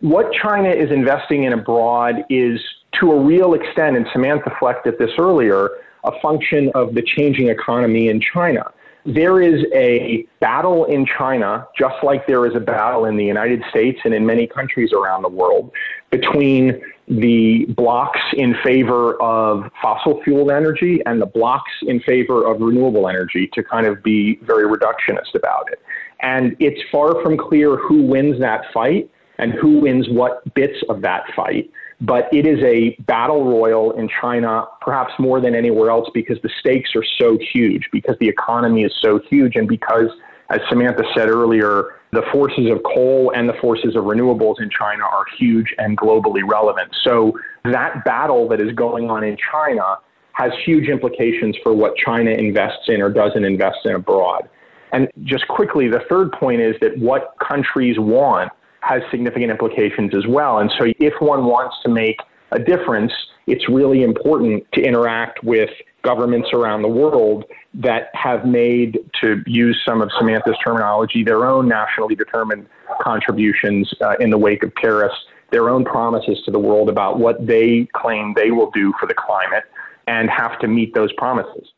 What 0.00 0.32
China 0.32 0.70
is 0.70 0.90
investing 0.90 1.44
in 1.44 1.52
abroad 1.52 2.24
is, 2.28 2.60
to 3.00 3.12
a 3.12 3.20
real 3.20 3.54
extent, 3.54 3.96
and 3.96 4.06
Samantha 4.12 4.50
reflected 4.50 4.98
this 4.98 5.12
earlier, 5.18 5.70
a 6.02 6.10
function 6.20 6.72
of 6.74 6.94
the 6.94 7.02
changing 7.02 7.48
economy 7.48 8.08
in 8.08 8.20
China. 8.20 8.72
There 9.06 9.40
is 9.40 9.64
a 9.74 10.26
battle 10.40 10.84
in 10.84 11.06
China, 11.06 11.66
just 11.78 11.96
like 12.02 12.26
there 12.26 12.46
is 12.46 12.54
a 12.54 12.60
battle 12.60 13.06
in 13.06 13.16
the 13.16 13.24
United 13.24 13.62
States 13.70 13.98
and 14.04 14.12
in 14.12 14.26
many 14.26 14.46
countries 14.46 14.92
around 14.92 15.22
the 15.22 15.28
world, 15.28 15.70
between 16.10 16.82
the 17.06 17.64
blocks 17.76 18.20
in 18.34 18.54
favor 18.62 19.20
of 19.22 19.70
fossil 19.80 20.20
fueled 20.22 20.50
energy 20.50 21.00
and 21.06 21.22
the 21.22 21.26
blocks 21.26 21.72
in 21.82 22.00
favor 22.00 22.46
of 22.46 22.60
renewable 22.60 23.08
energy 23.08 23.48
to 23.54 23.62
kind 23.62 23.86
of 23.86 24.02
be 24.02 24.36
very 24.42 24.64
reductionist 24.64 25.34
about 25.34 25.70
it. 25.72 25.80
And 26.20 26.56
it's 26.58 26.80
far 26.90 27.22
from 27.22 27.38
clear 27.38 27.76
who 27.76 28.02
wins 28.02 28.38
that 28.40 28.64
fight 28.74 29.10
and 29.38 29.52
who 29.52 29.80
wins 29.80 30.08
what 30.10 30.42
bits 30.54 30.78
of 30.88 31.00
that 31.02 31.22
fight. 31.34 31.70
But 32.00 32.32
it 32.32 32.46
is 32.46 32.62
a 32.62 32.94
battle 33.02 33.44
royal 33.44 33.90
in 33.92 34.08
China, 34.20 34.66
perhaps 34.80 35.12
more 35.18 35.40
than 35.40 35.54
anywhere 35.54 35.90
else, 35.90 36.08
because 36.14 36.38
the 36.42 36.50
stakes 36.60 36.90
are 36.94 37.04
so 37.20 37.36
huge, 37.52 37.88
because 37.90 38.16
the 38.20 38.28
economy 38.28 38.84
is 38.84 38.92
so 39.02 39.18
huge, 39.28 39.56
and 39.56 39.66
because, 39.66 40.08
as 40.50 40.60
Samantha 40.68 41.02
said 41.16 41.28
earlier, 41.28 41.96
the 42.12 42.22
forces 42.32 42.70
of 42.70 42.82
coal 42.84 43.32
and 43.34 43.48
the 43.48 43.54
forces 43.54 43.96
of 43.96 44.04
renewables 44.04 44.60
in 44.60 44.70
China 44.70 45.02
are 45.02 45.24
huge 45.38 45.74
and 45.78 45.98
globally 45.98 46.42
relevant. 46.48 46.94
So 47.02 47.38
that 47.64 48.04
battle 48.04 48.48
that 48.48 48.60
is 48.60 48.72
going 48.72 49.10
on 49.10 49.24
in 49.24 49.36
China 49.52 49.98
has 50.32 50.52
huge 50.64 50.88
implications 50.88 51.56
for 51.64 51.74
what 51.74 51.96
China 51.96 52.30
invests 52.30 52.88
in 52.88 53.02
or 53.02 53.10
doesn't 53.10 53.44
invest 53.44 53.78
in 53.84 53.96
abroad. 53.96 54.48
And 54.92 55.08
just 55.24 55.46
quickly, 55.48 55.88
the 55.88 56.00
third 56.08 56.32
point 56.32 56.60
is 56.60 56.76
that 56.80 56.96
what 56.96 57.34
countries 57.46 57.98
want 57.98 58.52
has 58.80 59.02
significant 59.10 59.50
implications 59.50 60.14
as 60.14 60.26
well. 60.26 60.58
And 60.58 60.70
so 60.78 60.86
if 60.98 61.14
one 61.20 61.44
wants 61.44 61.76
to 61.84 61.88
make 61.88 62.18
a 62.52 62.58
difference, 62.58 63.12
it's 63.46 63.68
really 63.68 64.02
important 64.02 64.64
to 64.72 64.82
interact 64.82 65.42
with 65.42 65.70
governments 66.02 66.50
around 66.52 66.82
the 66.82 66.88
world 66.88 67.44
that 67.74 68.10
have 68.14 68.44
made, 68.44 68.98
to 69.20 69.42
use 69.46 69.80
some 69.86 70.00
of 70.00 70.10
Samantha's 70.18 70.56
terminology, 70.64 71.22
their 71.24 71.46
own 71.46 71.68
nationally 71.68 72.14
determined 72.14 72.66
contributions 73.02 73.92
uh, 74.00 74.14
in 74.20 74.30
the 74.30 74.38
wake 74.38 74.62
of 74.62 74.74
Paris, 74.74 75.12
their 75.50 75.68
own 75.68 75.84
promises 75.84 76.40
to 76.44 76.50
the 76.50 76.58
world 76.58 76.88
about 76.88 77.18
what 77.18 77.46
they 77.46 77.88
claim 77.94 78.34
they 78.34 78.50
will 78.50 78.70
do 78.70 78.92
for 79.00 79.06
the 79.06 79.14
climate 79.14 79.64
and 80.06 80.30
have 80.30 80.58
to 80.60 80.68
meet 80.68 80.94
those 80.94 81.12
promises. 81.14 81.72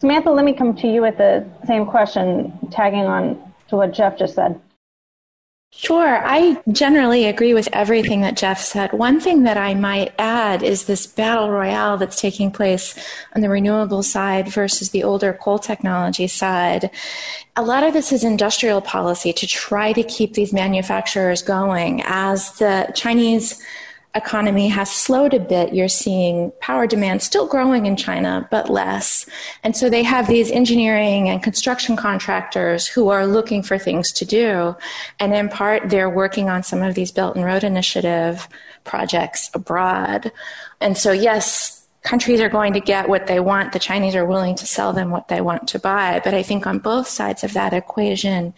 Samantha, 0.00 0.30
let 0.30 0.44
me 0.44 0.52
come 0.52 0.76
to 0.76 0.86
you 0.86 1.02
with 1.02 1.18
the 1.18 1.44
same 1.66 1.84
question, 1.84 2.56
tagging 2.70 3.00
on 3.00 3.52
to 3.68 3.76
what 3.76 3.92
Jeff 3.92 4.16
just 4.16 4.34
said. 4.34 4.60
Sure. 5.70 6.26
I 6.26 6.60
generally 6.72 7.26
agree 7.26 7.54
with 7.54 7.68
everything 7.72 8.22
that 8.22 8.36
Jeff 8.36 8.60
said. 8.60 8.92
One 8.92 9.20
thing 9.20 9.44
that 9.44 9.56
I 9.56 9.74
might 9.74 10.12
add 10.18 10.62
is 10.62 10.84
this 10.84 11.06
battle 11.06 11.50
royale 11.50 11.98
that's 11.98 12.20
taking 12.20 12.50
place 12.50 12.98
on 13.36 13.42
the 13.42 13.48
renewable 13.48 14.02
side 14.02 14.48
versus 14.48 14.90
the 14.90 15.04
older 15.04 15.32
coal 15.34 15.58
technology 15.58 16.26
side. 16.26 16.90
A 17.54 17.62
lot 17.62 17.84
of 17.84 17.92
this 17.92 18.12
is 18.12 18.24
industrial 18.24 18.80
policy 18.80 19.32
to 19.34 19.46
try 19.46 19.92
to 19.92 20.02
keep 20.02 20.34
these 20.34 20.52
manufacturers 20.52 21.42
going 21.42 22.02
as 22.06 22.52
the 22.58 22.90
Chinese 22.94 23.62
economy 24.14 24.68
has 24.68 24.90
slowed 24.90 25.34
a 25.34 25.40
bit, 25.40 25.74
you're 25.74 25.88
seeing 25.88 26.52
power 26.60 26.86
demand 26.86 27.22
still 27.22 27.46
growing 27.46 27.86
in 27.86 27.96
China, 27.96 28.48
but 28.50 28.70
less. 28.70 29.26
And 29.62 29.76
so 29.76 29.88
they 29.88 30.02
have 30.02 30.26
these 30.26 30.50
engineering 30.50 31.28
and 31.28 31.42
construction 31.42 31.96
contractors 31.96 32.86
who 32.86 33.10
are 33.10 33.26
looking 33.26 33.62
for 33.62 33.78
things 33.78 34.10
to 34.12 34.24
do. 34.24 34.74
And 35.20 35.34
in 35.34 35.48
part, 35.48 35.90
they're 35.90 36.10
working 36.10 36.48
on 36.48 36.62
some 36.62 36.82
of 36.82 36.94
these 36.94 37.12
Belt 37.12 37.36
and 37.36 37.44
Road 37.44 37.64
Initiative 37.64 38.48
projects 38.84 39.50
abroad. 39.54 40.32
And 40.80 40.96
so, 40.96 41.12
yes, 41.12 41.86
countries 42.02 42.40
are 42.40 42.48
going 42.48 42.72
to 42.72 42.80
get 42.80 43.08
what 43.08 43.26
they 43.26 43.40
want. 43.40 43.72
The 43.72 43.78
Chinese 43.78 44.14
are 44.14 44.24
willing 44.24 44.54
to 44.56 44.66
sell 44.66 44.92
them 44.92 45.10
what 45.10 45.28
they 45.28 45.40
want 45.40 45.68
to 45.68 45.78
buy. 45.78 46.20
But 46.24 46.34
I 46.34 46.42
think 46.42 46.66
on 46.66 46.78
both 46.78 47.06
sides 47.06 47.44
of 47.44 47.52
that 47.52 47.74
equation, 47.74 48.54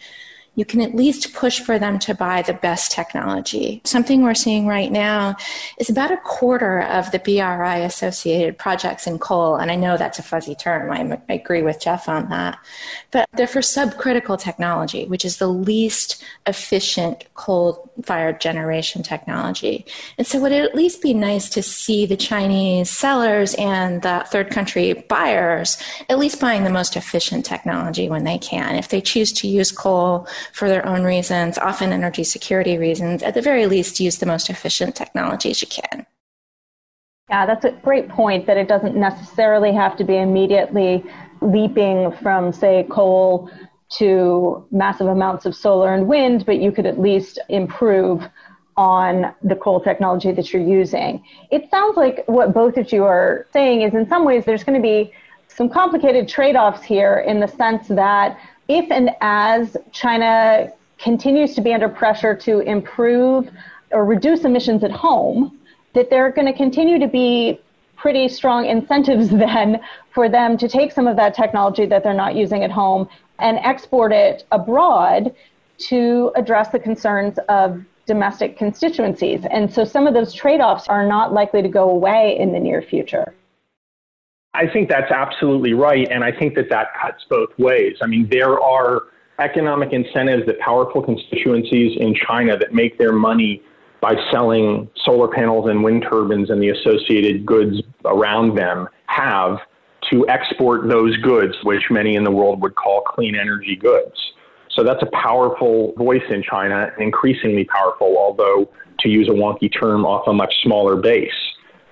you 0.55 0.65
can 0.65 0.81
at 0.81 0.93
least 0.93 1.33
push 1.33 1.61
for 1.61 1.79
them 1.79 1.97
to 1.97 2.13
buy 2.13 2.41
the 2.41 2.53
best 2.53 2.91
technology. 2.91 3.81
Something 3.85 4.21
we're 4.21 4.33
seeing 4.33 4.67
right 4.67 4.91
now 4.91 5.35
is 5.77 5.89
about 5.89 6.11
a 6.11 6.17
quarter 6.17 6.81
of 6.81 7.09
the 7.11 7.19
BRI 7.19 7.83
associated 7.83 8.57
projects 8.57 9.07
in 9.07 9.17
coal, 9.17 9.55
and 9.55 9.71
I 9.71 9.75
know 9.75 9.95
that's 9.95 10.19
a 10.19 10.23
fuzzy 10.23 10.55
term. 10.55 10.91
I, 10.91 11.19
I 11.29 11.33
agree 11.33 11.61
with 11.61 11.79
Jeff 11.79 12.09
on 12.09 12.29
that. 12.29 12.59
But 13.11 13.29
they're 13.33 13.47
for 13.47 13.61
subcritical 13.61 14.37
technology, 14.37 15.05
which 15.05 15.23
is 15.23 15.37
the 15.37 15.47
least 15.47 16.21
efficient 16.45 17.25
coal 17.35 17.89
fired 18.03 18.41
generation 18.41 19.03
technology. 19.03 19.85
And 20.17 20.27
so, 20.27 20.39
would 20.41 20.51
it 20.51 20.63
at 20.63 20.75
least 20.75 21.01
be 21.01 21.13
nice 21.13 21.49
to 21.49 21.63
see 21.63 22.05
the 22.05 22.17
Chinese 22.17 22.89
sellers 22.89 23.53
and 23.55 24.01
the 24.01 24.25
third 24.27 24.49
country 24.51 24.93
buyers 25.07 25.77
at 26.09 26.19
least 26.19 26.41
buying 26.41 26.63
the 26.65 26.69
most 26.69 26.97
efficient 26.97 27.45
technology 27.45 28.09
when 28.09 28.25
they 28.25 28.37
can? 28.37 28.75
If 28.75 28.89
they 28.89 28.99
choose 28.99 29.31
to 29.33 29.47
use 29.47 29.71
coal, 29.71 30.27
for 30.53 30.67
their 30.67 30.85
own 30.85 31.03
reasons, 31.03 31.57
often 31.57 31.91
energy 31.91 32.23
security 32.23 32.77
reasons, 32.77 33.23
at 33.23 33.33
the 33.33 33.41
very 33.41 33.65
least, 33.65 33.99
use 33.99 34.17
the 34.17 34.25
most 34.25 34.49
efficient 34.49 34.95
technologies 34.95 35.61
you 35.61 35.67
can. 35.67 36.05
Yeah, 37.29 37.45
that's 37.45 37.63
a 37.63 37.71
great 37.71 38.09
point 38.09 38.45
that 38.47 38.57
it 38.57 38.67
doesn't 38.67 38.95
necessarily 38.95 39.73
have 39.73 39.95
to 39.97 40.03
be 40.03 40.17
immediately 40.17 41.03
leaping 41.41 42.11
from, 42.21 42.51
say, 42.51 42.85
coal 42.89 43.49
to 43.91 44.65
massive 44.71 45.07
amounts 45.07 45.45
of 45.45 45.55
solar 45.55 45.93
and 45.93 46.07
wind, 46.07 46.45
but 46.45 46.59
you 46.59 46.71
could 46.71 46.85
at 46.85 46.99
least 46.99 47.39
improve 47.49 48.27
on 48.77 49.33
the 49.43 49.55
coal 49.55 49.79
technology 49.79 50.31
that 50.31 50.51
you're 50.53 50.61
using. 50.61 51.23
It 51.51 51.69
sounds 51.69 51.97
like 51.97 52.23
what 52.27 52.53
both 52.53 52.77
of 52.77 52.91
you 52.91 53.03
are 53.03 53.47
saying 53.51 53.81
is 53.81 53.93
in 53.93 54.07
some 54.07 54.23
ways 54.23 54.45
there's 54.45 54.63
going 54.63 54.81
to 54.81 54.85
be 54.85 55.13
some 55.47 55.69
complicated 55.69 56.27
trade 56.27 56.55
offs 56.55 56.83
here 56.83 57.25
in 57.27 57.39
the 57.39 57.47
sense 57.47 57.87
that 57.89 58.39
if 58.71 58.89
and 58.89 59.11
as 59.19 59.75
China 59.91 60.71
continues 60.97 61.55
to 61.55 61.61
be 61.61 61.73
under 61.73 61.89
pressure 61.89 62.35
to 62.35 62.59
improve 62.59 63.49
or 63.91 64.05
reduce 64.05 64.45
emissions 64.45 64.83
at 64.83 64.91
home, 64.91 65.59
that 65.93 66.09
there 66.09 66.25
are 66.25 66.31
going 66.31 66.47
to 66.47 66.53
continue 66.53 66.97
to 66.97 67.07
be 67.07 67.59
pretty 67.97 68.27
strong 68.29 68.65
incentives 68.65 69.29
then 69.45 69.81
for 70.13 70.29
them 70.29 70.57
to 70.57 70.67
take 70.69 70.91
some 70.91 71.05
of 71.05 71.17
that 71.17 71.33
technology 71.33 71.85
that 71.85 72.03
they're 72.03 72.13
not 72.13 72.35
using 72.35 72.63
at 72.63 72.71
home 72.71 73.09
and 73.39 73.57
export 73.57 74.13
it 74.13 74.45
abroad 74.51 75.35
to 75.77 76.31
address 76.35 76.69
the 76.69 76.79
concerns 76.79 77.39
of 77.49 77.83
domestic 78.05 78.57
constituencies. 78.57 79.45
And 79.51 79.71
so 79.71 79.83
some 79.83 80.07
of 80.07 80.13
those 80.13 80.33
trade 80.33 80.61
offs 80.61 80.87
are 80.87 81.05
not 81.05 81.33
likely 81.33 81.61
to 81.61 81.69
go 81.69 81.89
away 81.89 82.37
in 82.39 82.53
the 82.53 82.59
near 82.59 82.81
future. 82.81 83.33
I 84.53 84.67
think 84.67 84.89
that's 84.89 85.11
absolutely 85.11 85.73
right. 85.73 86.07
And 86.11 86.23
I 86.23 86.31
think 86.31 86.55
that 86.55 86.69
that 86.69 86.87
cuts 87.01 87.23
both 87.29 87.49
ways. 87.57 87.95
I 88.01 88.07
mean, 88.07 88.27
there 88.29 88.59
are 88.59 89.03
economic 89.39 89.93
incentives 89.93 90.45
that 90.45 90.59
powerful 90.59 91.01
constituencies 91.01 91.97
in 91.99 92.13
China 92.15 92.57
that 92.57 92.73
make 92.73 92.97
their 92.97 93.13
money 93.13 93.63
by 94.01 94.15
selling 94.31 94.89
solar 95.05 95.27
panels 95.27 95.69
and 95.69 95.83
wind 95.83 96.05
turbines 96.09 96.49
and 96.49 96.61
the 96.61 96.69
associated 96.69 97.45
goods 97.45 97.77
around 98.05 98.57
them 98.57 98.87
have 99.05 99.59
to 100.11 100.27
export 100.27 100.89
those 100.89 101.15
goods, 101.17 101.53
which 101.63 101.83
many 101.89 102.15
in 102.15 102.23
the 102.23 102.31
world 102.31 102.61
would 102.61 102.75
call 102.75 103.01
clean 103.01 103.35
energy 103.35 103.75
goods. 103.75 104.15
So 104.75 104.83
that's 104.83 105.01
a 105.01 105.09
powerful 105.23 105.93
voice 105.97 106.23
in 106.29 106.43
China, 106.43 106.91
increasingly 106.97 107.65
powerful, 107.65 108.17
although 108.17 108.69
to 108.99 109.09
use 109.09 109.27
a 109.29 109.33
wonky 109.33 109.71
term, 109.71 110.05
off 110.05 110.27
a 110.27 110.33
much 110.33 110.53
smaller 110.63 110.95
base. 110.95 111.31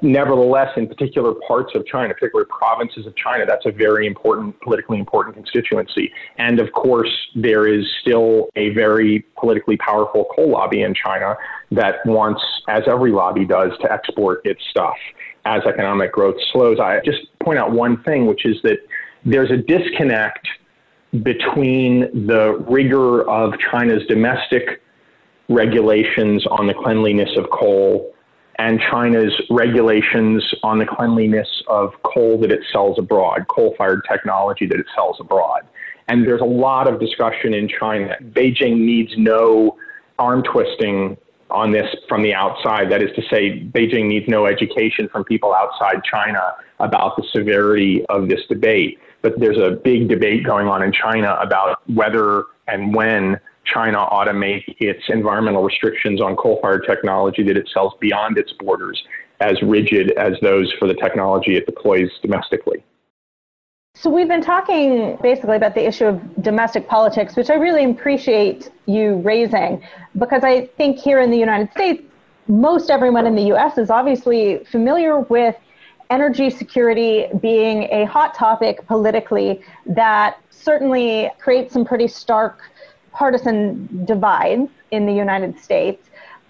Nevertheless, 0.02 0.70
in 0.78 0.88
particular 0.88 1.34
parts 1.48 1.74
of 1.76 1.86
China, 1.86 2.14
particular 2.14 2.46
provinces 2.46 3.06
of 3.06 3.16
China, 3.16 3.46
that's 3.46 3.66
a 3.66 3.72
very 3.72 4.08
important, 4.08 4.60
politically 4.62 4.98
important 4.98 5.36
constituency. 5.36 6.12
And 6.38 6.60
of 6.60 6.72
course, 6.72 7.12
there 7.36 7.68
is 7.68 7.86
still 8.02 8.50
a 8.56 8.70
very 8.70 9.26
politically 9.38 9.78
powerful 9.78 10.26
coal 10.36 10.52
lobby 10.52 10.82
in 10.82 10.94
China 10.94 11.36
that 11.72 11.96
wants, 12.06 12.42
as 12.70 12.84
every 12.88 13.12
lobby 13.12 13.46
does, 13.46 13.72
to 13.82 13.92
export 13.92 14.42
its 14.46 14.62
stuff 14.70 14.96
as 15.46 15.64
economic 15.66 16.14
growth 16.14 16.36
slows. 16.54 16.80
I 16.80 17.00
just 17.04 17.28
point 17.44 17.60
out 17.60 17.72
one 17.72 18.02
thing, 18.04 18.26
which 18.26 18.46
is 18.46 18.58
that 18.64 18.78
there's 19.26 19.52
a 19.52 19.58
disconnect 19.58 20.48
between 21.24 22.28
the 22.28 22.64
rigor 22.70 23.28
of 23.30 23.54
China's 23.72 24.06
domestic 24.08 24.82
regulations 25.50 26.46
on 26.52 26.68
the 26.68 26.74
cleanliness 26.74 27.30
of 27.36 27.50
coal 27.50 28.14
and 28.60 28.80
China's 28.92 29.34
regulations 29.50 30.44
on 30.64 30.80
the 30.80 30.86
cleanliness 30.86 31.48
of 31.68 31.94
coal 32.04 32.38
that 32.42 32.52
it 32.52 32.60
sells 32.74 33.00
abroad, 33.00 33.48
coal 33.48 33.74
fired 33.78 34.02
technology 34.12 34.66
that 34.68 34.78
it 34.78 34.86
sells 34.94 35.16
abroad. 35.22 35.62
And 36.10 36.28
there's 36.28 36.42
a 36.42 36.46
lot 36.46 36.92
of 36.92 37.00
discussion 37.00 37.54
in 37.54 37.70
China. 37.70 38.18
Beijing 38.22 38.82
needs 38.82 39.14
no 39.18 39.78
arm 40.20 40.44
twisting 40.44 41.18
on 41.50 41.72
this 41.72 41.88
from 42.10 42.22
the 42.22 42.34
outside. 42.34 42.92
That 42.92 43.02
is 43.02 43.16
to 43.16 43.22
say, 43.32 43.62
Beijing 43.62 44.08
needs 44.08 44.28
no 44.28 44.46
education 44.46 45.08
from 45.08 45.24
people 45.24 45.54
outside 45.54 46.04
China 46.04 46.56
about 46.80 47.16
the 47.16 47.24
severity 47.32 48.06
of 48.08 48.28
this 48.28 48.42
debate. 48.50 49.00
But 49.22 49.40
there's 49.40 49.58
a 49.58 49.72
big 49.72 50.10
debate 50.10 50.44
going 50.44 50.68
on 50.68 50.84
in 50.84 50.92
China 50.92 51.38
about 51.42 51.82
whether 51.88 52.44
and 52.68 52.94
when 52.94 53.40
China 53.74 54.00
ought 54.00 54.26
to 54.26 54.34
make 54.34 54.64
its 54.80 55.04
environmental 55.10 55.64
restrictions 55.64 56.22
on 56.22 56.36
coal 56.36 56.60
fired 56.62 56.86
technology 56.88 57.44
that 57.44 57.58
it 57.58 57.68
sells 57.74 57.94
beyond 58.00 58.38
its 58.38 58.52
borders 58.54 59.02
as 59.40 59.62
rigid 59.62 60.12
as 60.12 60.34
those 60.42 60.72
for 60.80 60.88
the 60.88 60.94
technology 60.96 61.56
it 61.56 61.66
deploys 61.66 62.10
domestically. 62.22 62.84
So, 63.96 64.10
we've 64.10 64.28
been 64.28 64.42
talking 64.42 65.18
basically 65.22 65.58
about 65.58 65.76
the 65.76 65.86
issue 65.86 66.06
of 66.06 66.44
domestic 66.44 66.88
politics, 66.88 67.36
which 67.36 67.50
I 67.50 67.56
really 67.56 67.90
appreciate 67.90 68.72
you 68.86 69.16
raising, 69.16 69.84
because 70.18 70.44
I 70.44 70.68
think 70.78 71.00
here 71.00 71.20
in 71.20 71.32
the 71.32 71.38
United 71.38 71.72
States, 71.72 72.04
most 72.48 72.90
everyone 72.90 73.26
in 73.26 73.36
the 73.36 73.54
US 73.54 73.78
is 73.78 73.90
obviously 73.90 74.64
familiar 74.66 75.20
with 75.22 75.56
energy 76.10 76.50
security 76.50 77.28
being 77.42 77.84
a 77.92 78.06
hot 78.06 78.34
topic 78.34 78.86
politically 78.88 79.62
that 79.86 80.38
certainly 80.50 81.30
creates 81.40 81.74
some 81.74 81.86
pretty 81.86 82.08
stark 82.08 82.72
partisan 83.12 84.06
divides 84.06 84.70
in 84.92 85.06
the 85.06 85.14
United 85.14 85.60
States. 85.60 86.10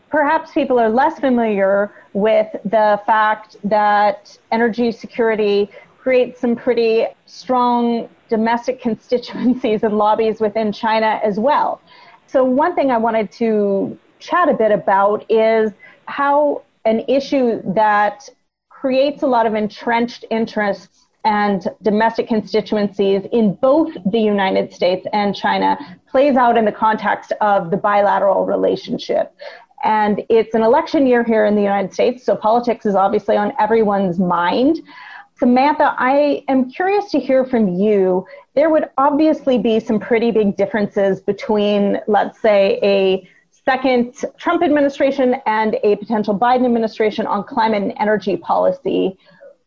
Perhaps 0.10 0.52
people 0.52 0.80
are 0.80 0.89
less 0.89 1.19
familiar 1.19 1.91
with 2.13 2.48
the 2.65 3.00
fact 3.06 3.56
that 3.63 4.38
energy 4.52 4.91
security 4.91 5.69
creates 6.00 6.39
some 6.39 6.56
pretty 6.56 7.06
strong 7.26 8.10
domestic 8.30 8.82
constituencies 8.88 9.84
and 9.84 9.98
lobbies 9.98 10.39
within 10.39 10.72
China 10.72 11.19
as 11.24 11.39
well. 11.39 11.82
So, 12.28 12.43
one 12.43 12.76
thing 12.76 12.91
I 12.91 12.98
wanted 12.98 13.32
to 13.34 13.98
chat 14.19 14.50
a 14.50 14.54
bit 14.54 14.72
about 14.72 15.26
is 15.30 15.72
how 16.06 16.63
an 16.86 17.04
issue 17.08 17.62
that 17.74 18.28
creates 18.69 19.24
a 19.24 19.28
lot 19.28 19.45
of 19.45 19.56
entrenched 19.56 20.26
interests 20.30 21.06
and 21.26 21.68
domestic 21.82 22.28
constituencies 22.28 23.24
in 23.32 23.56
both 23.56 23.92
the 24.06 24.20
United 24.20 24.74
States 24.74 25.06
and 25.14 25.36
China 25.36 25.78
plays 26.10 26.36
out 26.36 26.58
in 26.58 26.66
the 26.66 26.72
context 26.72 27.34
of 27.42 27.72
the 27.72 27.78
bilateral 27.78 28.46
relationship. 28.46 29.36
And 29.84 30.24
it's 30.30 30.56
an 30.56 30.64
election 30.64 31.08
year 31.08 31.24
here 31.24 31.46
in 31.46 31.56
the 31.56 31.62
United 31.62 31.94
States, 31.94 32.26
so 32.26 32.36
politics 32.36 32.86
is 32.86 32.96
obviously 32.96 33.38
on 33.38 33.54
everyone's 33.60 34.20
mind. 34.20 34.82
Samantha, 35.38 35.96
I 35.98 36.44
am 36.50 36.70
curious 36.70 37.10
to 37.12 37.20
hear 37.20 37.46
from 37.46 37.76
you. 37.76 38.26
There 38.56 38.70
would 38.70 38.90
obviously 38.98 39.58
be 39.58 39.80
some 39.80 39.98
pretty 39.98 40.32
big 40.32 40.58
differences 40.58 41.22
between, 41.22 42.00
let's 42.08 42.42
say, 42.42 42.78
a 42.84 43.30
second 43.64 44.16
Trump 44.38 44.64
administration 44.64 45.36
and 45.46 45.78
a 45.84 45.96
potential 45.96 46.38
Biden 46.38 46.66
administration 46.66 47.26
on 47.26 47.46
climate 47.46 47.84
and 47.84 47.94
energy 47.98 48.36
policy. 48.36 49.18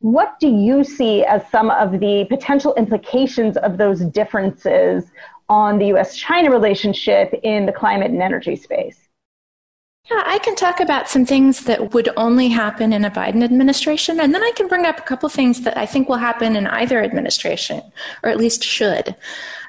What 0.02 0.40
do 0.40 0.48
you 0.48 0.82
see 0.82 1.24
as 1.24 1.48
some 1.52 1.70
of 1.70 2.00
the 2.00 2.26
potential 2.28 2.74
implications 2.74 3.56
of 3.56 3.78
those 3.78 4.00
differences 4.00 5.04
on 5.48 5.78
the 5.78 5.86
US 5.94 6.16
China 6.16 6.50
relationship 6.50 7.32
in 7.44 7.66
the 7.66 7.72
climate 7.72 8.10
and 8.10 8.20
energy 8.20 8.56
space? 8.56 9.08
Yeah, 10.10 10.24
I 10.26 10.40
can 10.40 10.56
talk 10.56 10.80
about 10.80 11.08
some 11.08 11.24
things 11.24 11.62
that 11.64 11.94
would 11.94 12.08
only 12.16 12.48
happen 12.48 12.92
in 12.92 13.04
a 13.04 13.12
Biden 13.12 13.44
administration, 13.44 14.18
and 14.18 14.34
then 14.34 14.42
I 14.42 14.50
can 14.56 14.66
bring 14.66 14.86
up 14.86 14.98
a 14.98 15.02
couple 15.02 15.28
things 15.28 15.60
that 15.60 15.78
I 15.78 15.86
think 15.86 16.08
will 16.08 16.16
happen 16.16 16.56
in 16.56 16.66
either 16.66 17.00
administration, 17.00 17.80
or 18.24 18.30
at 18.30 18.38
least 18.38 18.64
should. 18.64 19.14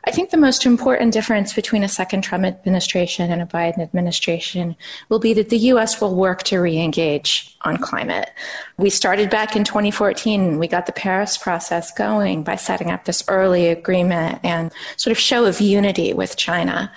I 0.05 0.11
think 0.11 0.31
the 0.31 0.37
most 0.37 0.65
important 0.65 1.13
difference 1.13 1.53
between 1.53 1.83
a 1.83 1.87
second 1.87 2.23
Trump 2.23 2.43
administration 2.43 3.31
and 3.31 3.41
a 3.41 3.45
Biden 3.45 3.79
administration 3.79 4.75
will 5.07 5.19
be 5.19 5.33
that 5.33 5.47
the 5.47 5.57
U.S. 5.57 6.01
will 6.01 6.13
work 6.13 6.43
to 6.43 6.59
re 6.59 6.77
engage 6.77 7.55
on 7.61 7.77
climate. 7.77 8.29
We 8.77 8.89
started 8.89 9.29
back 9.29 9.55
in 9.55 9.63
2014. 9.63 10.59
We 10.59 10.67
got 10.67 10.87
the 10.87 10.91
Paris 10.91 11.37
process 11.37 11.89
going 11.91 12.43
by 12.43 12.57
setting 12.57 12.91
up 12.91 13.05
this 13.05 13.23
early 13.29 13.67
agreement 13.67 14.39
and 14.43 14.73
sort 14.97 15.13
of 15.13 15.17
show 15.17 15.45
of 15.45 15.61
unity 15.61 16.13
with 16.13 16.35
China. 16.35 16.91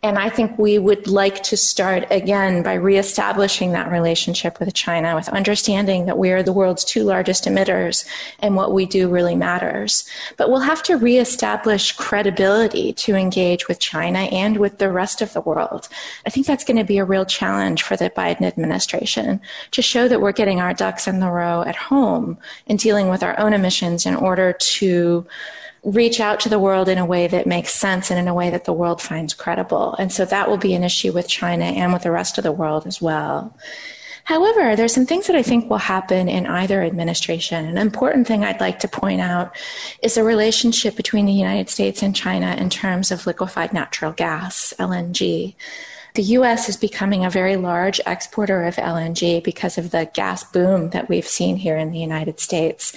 And 0.00 0.16
I 0.16 0.30
think 0.30 0.56
we 0.56 0.78
would 0.78 1.08
like 1.08 1.42
to 1.44 1.56
start 1.56 2.06
again 2.12 2.62
by 2.62 2.74
reestablishing 2.74 3.72
that 3.72 3.90
relationship 3.90 4.60
with 4.60 4.72
China, 4.72 5.16
with 5.16 5.28
understanding 5.30 6.06
that 6.06 6.16
we 6.16 6.30
are 6.30 6.42
the 6.42 6.52
world's 6.52 6.84
two 6.84 7.02
largest 7.02 7.46
emitters 7.46 8.06
and 8.38 8.54
what 8.54 8.72
we 8.72 8.86
do 8.86 9.08
really 9.08 9.34
matters. 9.34 10.08
But 10.36 10.50
we'll 10.50 10.60
have 10.60 10.84
to 10.84 10.96
reestablish 10.96 11.92
credibility 11.92 12.92
to 12.92 13.16
engage 13.16 13.66
with 13.66 13.80
China 13.80 14.20
and 14.20 14.58
with 14.58 14.78
the 14.78 14.92
rest 14.92 15.20
of 15.20 15.32
the 15.32 15.40
world. 15.40 15.88
I 16.24 16.30
think 16.30 16.46
that's 16.46 16.64
going 16.64 16.76
to 16.76 16.84
be 16.84 16.98
a 16.98 17.04
real 17.04 17.24
challenge 17.24 17.82
for 17.82 17.96
the 17.96 18.08
Biden 18.08 18.42
administration 18.42 19.40
to 19.72 19.82
show 19.82 20.06
that 20.06 20.20
we're 20.20 20.30
getting 20.30 20.60
our 20.60 20.74
ducks 20.74 21.08
in 21.08 21.18
the 21.18 21.30
row 21.30 21.62
at 21.62 21.74
home 21.74 22.38
in 22.66 22.76
dealing 22.76 23.08
with 23.08 23.24
our 23.24 23.36
own 23.40 23.52
emissions 23.52 24.06
in 24.06 24.14
order 24.14 24.52
to 24.52 25.26
reach 25.84 26.20
out 26.20 26.40
to 26.40 26.48
the 26.48 26.58
world 26.58 26.88
in 26.88 26.98
a 26.98 27.06
way 27.06 27.26
that 27.26 27.46
makes 27.46 27.72
sense 27.72 28.10
and 28.10 28.18
in 28.18 28.28
a 28.28 28.34
way 28.34 28.50
that 28.50 28.64
the 28.64 28.72
world 28.72 29.00
finds 29.00 29.34
credible. 29.34 29.94
And 29.94 30.12
so 30.12 30.24
that 30.24 30.48
will 30.48 30.56
be 30.56 30.74
an 30.74 30.84
issue 30.84 31.12
with 31.12 31.28
China 31.28 31.64
and 31.64 31.92
with 31.92 32.02
the 32.02 32.10
rest 32.10 32.38
of 32.38 32.44
the 32.44 32.52
world 32.52 32.86
as 32.86 33.00
well. 33.00 33.56
However, 34.24 34.76
there's 34.76 34.92
some 34.92 35.06
things 35.06 35.26
that 35.26 35.36
I 35.36 35.42
think 35.42 35.70
will 35.70 35.78
happen 35.78 36.28
in 36.28 36.46
either 36.46 36.82
administration. 36.82 37.64
An 37.64 37.78
important 37.78 38.26
thing 38.26 38.44
I'd 38.44 38.60
like 38.60 38.78
to 38.80 38.88
point 38.88 39.22
out 39.22 39.56
is 40.02 40.16
the 40.16 40.22
relationship 40.22 40.96
between 40.96 41.24
the 41.24 41.32
United 41.32 41.70
States 41.70 42.02
and 42.02 42.14
China 42.14 42.54
in 42.58 42.68
terms 42.68 43.10
of 43.10 43.26
liquefied 43.26 43.72
natural 43.72 44.12
gas, 44.12 44.74
LNG 44.78 45.54
the 46.18 46.34
US 46.34 46.68
is 46.68 46.76
becoming 46.76 47.24
a 47.24 47.30
very 47.30 47.54
large 47.54 48.00
exporter 48.04 48.64
of 48.64 48.74
LNG 48.74 49.40
because 49.44 49.78
of 49.78 49.92
the 49.92 50.10
gas 50.14 50.42
boom 50.42 50.90
that 50.90 51.08
we've 51.08 51.28
seen 51.28 51.54
here 51.54 51.76
in 51.76 51.92
the 51.92 52.00
United 52.00 52.40
States. 52.40 52.92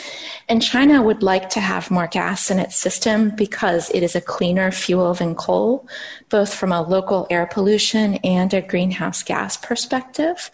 And 0.49 0.59
China 0.59 1.03
would 1.03 1.21
like 1.21 1.47
to 1.51 1.59
have 1.59 1.91
more 1.91 2.07
gas 2.07 2.49
in 2.49 2.57
its 2.57 2.75
system 2.75 3.29
because 3.35 3.91
it 3.91 4.01
is 4.01 4.15
a 4.15 4.21
cleaner 4.21 4.71
fuel 4.71 5.13
than 5.13 5.35
coal, 5.35 5.87
both 6.29 6.51
from 6.51 6.71
a 6.71 6.81
local 6.81 7.27
air 7.29 7.45
pollution 7.45 8.15
and 8.23 8.55
a 8.55 8.61
greenhouse 8.63 9.21
gas 9.21 9.55
perspective. 9.55 10.49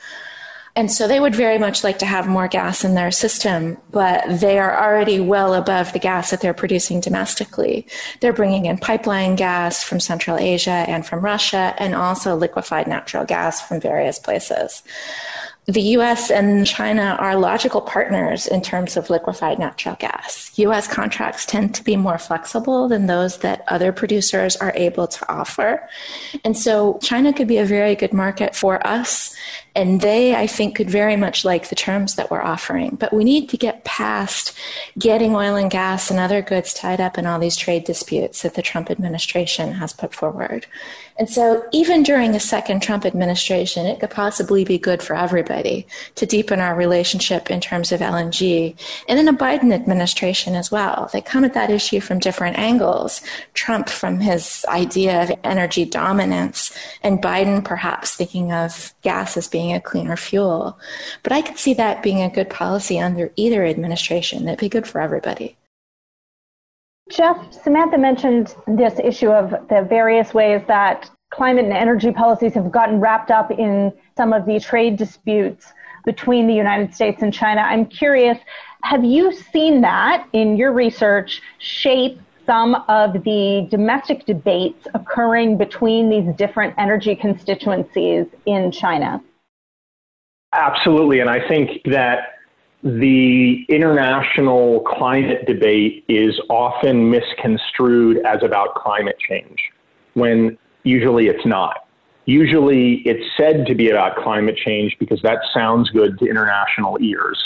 And 0.78 0.92
so 0.92 1.08
they 1.08 1.20
would 1.20 1.34
very 1.34 1.58
much 1.58 1.84
like 1.84 1.98
to 2.00 2.06
have 2.06 2.28
more 2.28 2.48
gas 2.48 2.86
in 2.86 2.94
their 2.94 3.10
system, 3.10 3.78
but 3.90 4.24
they 4.40 4.60
are 4.60 4.80
already 4.80 5.20
well 5.20 5.56
above 5.56 5.92
the 5.92 5.98
gas 5.98 6.30
that 6.30 6.40
they're 6.40 6.54
producing 6.54 7.00
domestically. 7.00 7.88
They're 8.22 8.32
bringing 8.32 8.68
in 8.68 8.78
pipeline 8.78 9.36
gas 9.36 9.84
from 9.84 10.00
Central 10.00 10.38
Asia 10.38 10.86
and 10.88 11.04
from 11.04 11.26
Russia, 11.26 11.74
and 11.80 11.96
also 11.96 12.36
liquefied 12.36 12.86
natural 12.86 13.26
gas 13.26 13.60
from 13.60 13.82
various 13.82 14.20
places 14.20 14.84
the 15.68 15.82
US 15.82 16.32
and 16.32 16.66
China 16.66 17.18
are 17.20 17.36
logical 17.36 17.82
partners 17.82 18.48
in 18.48 18.62
terms 18.62 18.96
of 18.96 19.10
liquefied 19.10 19.60
natural 19.60 19.96
gas. 19.96 20.50
US 20.56 20.88
contracts 20.88 21.46
tend 21.46 21.76
to 21.76 21.84
be 21.84 21.98
more 21.98 22.18
flexible 22.18 22.88
than 22.88 23.08
those 23.08 23.40
that 23.40 23.66
other 23.68 23.92
producers 23.92 24.56
are 24.56 24.72
able 24.76 25.08
to 25.08 25.30
offer. 25.30 25.88
And 26.46 26.58
so 26.58 27.00
China 27.04 27.34
could 27.34 27.50
be 27.50 27.58
a 27.58 27.66
very 27.66 27.96
good 27.96 28.14
market 28.14 28.56
for 28.56 28.86
us 28.88 29.36
And 29.78 30.02
they, 30.02 30.36
I 30.36 30.48
think, 30.48 30.76
could 30.76 30.90
very 30.90 31.16
much 31.16 31.46
like 31.46 31.70
the 31.70 31.76
terms 31.76 32.16
that 32.16 32.32
we're 32.32 32.42
offering. 32.42 32.96
But 33.00 33.14
we 33.14 33.24
need 33.24 33.48
to 33.50 33.58
get 33.58 33.84
past 33.84 34.58
getting 34.98 35.36
oil 35.36 35.56
and 35.56 35.70
gas 35.70 36.10
and 36.10 36.20
other 36.20 36.42
goods 36.42 36.74
tied 36.74 37.00
up 37.00 37.16
in 37.16 37.28
all 37.28 37.38
these 37.38 37.56
trade 37.56 37.84
disputes 37.84 38.42
that 38.42 38.56
the 38.56 38.64
Trump 38.64 38.90
administration 38.90 39.74
has 39.74 39.94
put 39.94 40.16
forward. 40.16 40.66
And 41.20 41.30
so, 41.30 41.64
even 41.72 42.04
during 42.04 42.36
a 42.36 42.40
second 42.40 42.82
Trump 42.82 43.06
administration, 43.06 43.86
it 43.86 44.00
could 44.00 44.10
possibly 44.10 44.64
be 44.64 44.80
good 44.80 45.04
for 45.04 45.16
everybody 45.16 45.86
to 46.16 46.26
deepen 46.26 46.60
our 46.60 46.76
relationship 46.76 47.52
in 47.52 47.62
terms 47.62 47.92
of 47.92 48.02
LNG. 48.02 48.76
And 49.08 49.20
in 49.20 49.28
a 49.28 49.34
Biden 49.34 49.74
administration 49.74 50.56
as 50.56 50.72
well. 50.72 51.10
They 51.14 51.22
come 51.22 51.46
at 51.46 51.54
that 51.54 51.70
issue 51.70 52.00
from 52.02 52.20
different 52.20 52.58
angles. 52.58 53.22
Trump 53.54 53.90
from 53.90 54.20
his 54.20 54.66
idea 54.70 55.24
of 55.24 55.32
energy 55.44 55.86
dominance, 55.86 56.76
and 57.04 57.22
Biden 57.22 57.64
perhaps 57.64 58.16
thinking 58.16 58.52
of 58.52 58.94
gas 59.02 59.38
as 59.38 59.48
being 59.48 59.67
a 59.74 59.82
cleaner 59.82 60.18
fuel. 60.18 60.80
But 61.24 61.34
I 61.34 61.42
could 61.42 61.58
see 61.58 61.74
that 61.76 62.04
being 62.04 62.22
a 62.22 62.30
good 62.30 62.50
policy 62.50 63.00
under 63.00 63.32
either 63.36 63.66
administration. 63.66 64.46
That'd 64.46 64.60
be 64.60 64.70
good 64.70 64.88
for 64.88 65.02
everybody. 65.02 65.58
Jeff, 67.10 67.38
Samantha 67.54 67.98
mentioned 67.98 68.54
this 68.68 69.00
issue 69.00 69.30
of 69.30 69.52
the 69.70 69.86
various 69.88 70.34
ways 70.34 70.62
that 70.68 71.10
climate 71.30 71.66
and 71.66 71.74
energy 71.74 72.12
policies 72.12 72.54
have 72.54 72.72
gotten 72.72 73.00
wrapped 73.00 73.32
up 73.32 73.52
in 73.52 73.94
some 74.16 74.34
of 74.34 74.46
the 74.46 74.60
trade 74.60 74.98
disputes 74.98 75.74
between 76.06 76.48
the 76.48 76.54
United 76.54 76.94
States 76.94 77.22
and 77.22 77.34
China. 77.34 77.62
I'm 77.62 77.86
curious, 77.86 78.38
have 78.84 79.04
you 79.04 79.34
seen 79.34 79.82
that 79.82 80.28
in 80.34 80.58
your 80.58 80.72
research 80.72 81.42
shape 81.60 82.20
some 82.46 82.76
of 82.88 83.12
the 83.24 83.68
domestic 83.70 84.26
debates 84.26 84.88
occurring 84.94 85.58
between 85.58 86.10
these 86.10 86.34
different 86.36 86.74
energy 86.78 87.16
constituencies 87.16 88.26
in 88.46 88.72
China? 88.72 89.22
Absolutely. 90.58 91.20
And 91.20 91.30
I 91.30 91.48
think 91.48 91.84
that 91.86 92.34
the 92.84 93.64
international 93.70 94.82
climate 94.82 95.46
debate 95.46 96.04
is 96.10 96.40
often 96.50 97.10
misconstrued 97.10 98.26
as 98.26 98.44
about 98.44 98.74
climate 98.76 99.18
change 99.20 99.60
when 100.16 100.58
usually 100.84 101.28
it's 101.28 101.46
not. 101.46 101.88
Usually 102.26 103.04
it's 103.06 103.24
said 103.38 103.68
to 103.68 103.76
be 103.76 103.90
about 103.90 104.18
climate 104.18 104.58
change 104.58 104.98
because 105.00 105.22
that 105.22 105.40
sounds 105.54 105.90
good 105.92 106.18
to 106.20 106.26
international 106.26 106.98
ears. 107.02 107.38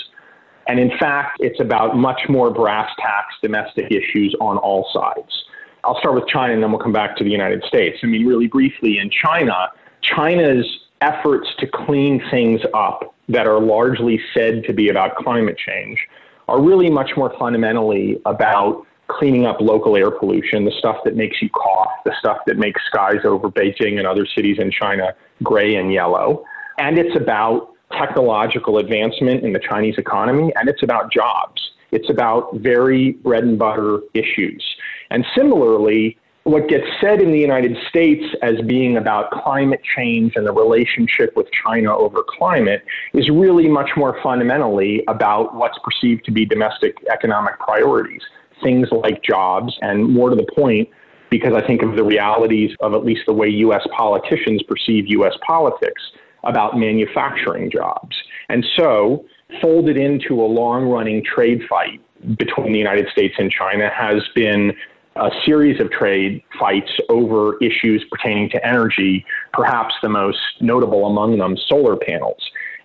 And 0.67 0.79
in 0.79 0.97
fact, 0.97 1.37
it's 1.41 1.59
about 1.59 1.97
much 1.97 2.21
more 2.29 2.49
brass 2.49 2.89
tacks 2.97 3.35
domestic 3.41 3.91
issues 3.91 4.35
on 4.39 4.57
all 4.57 4.89
sides. 4.93 5.45
I'll 5.83 5.99
start 5.99 6.15
with 6.15 6.27
China 6.27 6.53
and 6.53 6.63
then 6.63 6.71
we'll 6.71 6.81
come 6.81 6.93
back 6.93 7.17
to 7.17 7.23
the 7.23 7.29
United 7.29 7.63
States. 7.65 7.97
I 8.03 8.05
mean, 8.05 8.25
really 8.25 8.47
briefly, 8.47 8.99
in 8.99 9.09
China, 9.09 9.69
China's 10.01 10.65
efforts 11.01 11.47
to 11.59 11.67
clean 11.67 12.21
things 12.31 12.61
up 12.73 13.13
that 13.29 13.47
are 13.47 13.59
largely 13.59 14.19
said 14.33 14.63
to 14.65 14.73
be 14.73 14.89
about 14.89 15.15
climate 15.15 15.57
change 15.57 15.99
are 16.47 16.61
really 16.61 16.89
much 16.89 17.11
more 17.15 17.33
fundamentally 17.39 18.21
about 18.25 18.85
cleaning 19.07 19.45
up 19.45 19.59
local 19.59 19.95
air 19.97 20.11
pollution, 20.11 20.65
the 20.65 20.71
stuff 20.79 20.97
that 21.03 21.15
makes 21.15 21.41
you 21.41 21.49
cough, 21.49 21.91
the 22.05 22.13
stuff 22.19 22.37
that 22.45 22.57
makes 22.57 22.81
skies 22.87 23.19
over 23.25 23.49
Beijing 23.49 23.97
and 23.97 24.07
other 24.07 24.25
cities 24.25 24.57
in 24.59 24.71
China 24.71 25.13
gray 25.43 25.75
and 25.75 25.91
yellow. 25.91 26.45
And 26.77 26.97
it's 26.97 27.15
about 27.15 27.73
technological 27.91 28.77
advancement 28.77 29.43
in 29.43 29.53
the 29.53 29.59
Chinese 29.59 29.95
economy, 29.97 30.53
and 30.55 30.69
it's 30.69 30.83
about 30.83 31.11
jobs. 31.11 31.61
It's 31.91 32.09
about 32.09 32.55
very 32.55 33.11
bread 33.11 33.43
and 33.43 33.59
butter 33.59 33.99
issues. 34.13 34.63
And 35.09 35.25
similarly, 35.35 36.17
what 36.43 36.67
gets 36.67 36.85
said 36.99 37.21
in 37.21 37.31
the 37.31 37.39
United 37.39 37.77
States 37.87 38.23
as 38.41 38.55
being 38.65 38.97
about 38.97 39.29
climate 39.31 39.81
change 39.95 40.33
and 40.35 40.45
the 40.45 40.51
relationship 40.51 41.35
with 41.35 41.47
China 41.51 41.95
over 41.95 42.23
climate 42.27 42.83
is 43.13 43.29
really 43.29 43.67
much 43.67 43.91
more 43.95 44.19
fundamentally 44.23 45.03
about 45.07 45.53
what's 45.55 45.77
perceived 45.83 46.25
to 46.25 46.31
be 46.31 46.45
domestic 46.45 46.97
economic 47.11 47.59
priorities, 47.59 48.21
things 48.63 48.87
like 48.91 49.21
jobs, 49.21 49.77
and 49.81 50.09
more 50.09 50.29
to 50.31 50.35
the 50.35 50.47
point, 50.55 50.89
because 51.29 51.53
I 51.53 51.65
think 51.65 51.83
of 51.83 51.95
the 51.95 52.03
realities 52.03 52.71
of 52.79 52.95
at 52.95 53.05
least 53.05 53.21
the 53.27 53.33
way 53.33 53.47
US 53.47 53.85
politicians 53.95 54.63
perceive 54.63 55.07
US 55.09 55.33
politics 55.45 56.01
about 56.43 56.75
manufacturing 56.75 57.69
jobs. 57.69 58.15
And 58.49 58.65
so, 58.75 59.25
folded 59.61 59.97
into 59.97 60.41
a 60.41 60.47
long 60.47 60.85
running 60.85 61.23
trade 61.23 61.61
fight 61.69 62.01
between 62.37 62.71
the 62.71 62.79
United 62.79 63.07
States 63.11 63.35
and 63.37 63.51
China 63.51 63.89
has 63.89 64.23
been 64.33 64.73
a 65.15 65.29
series 65.45 65.79
of 65.81 65.91
trade 65.91 66.41
fights 66.59 66.91
over 67.09 67.57
issues 67.57 68.03
pertaining 68.09 68.49
to 68.49 68.65
energy, 68.65 69.25
perhaps 69.53 69.93
the 70.01 70.09
most 70.09 70.39
notable 70.61 71.05
among 71.05 71.37
them 71.37 71.57
solar 71.67 71.97
panels. 71.97 72.41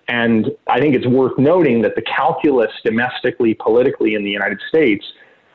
And 0.09 0.51
I 0.67 0.79
think 0.79 0.95
it's 0.95 1.07
worth 1.07 1.37
noting 1.37 1.81
that 1.81 1.95
the 1.95 2.01
calculus 2.01 2.71
domestically, 2.83 3.53
politically 3.53 4.15
in 4.15 4.23
the 4.23 4.29
United 4.29 4.59
States 4.67 5.05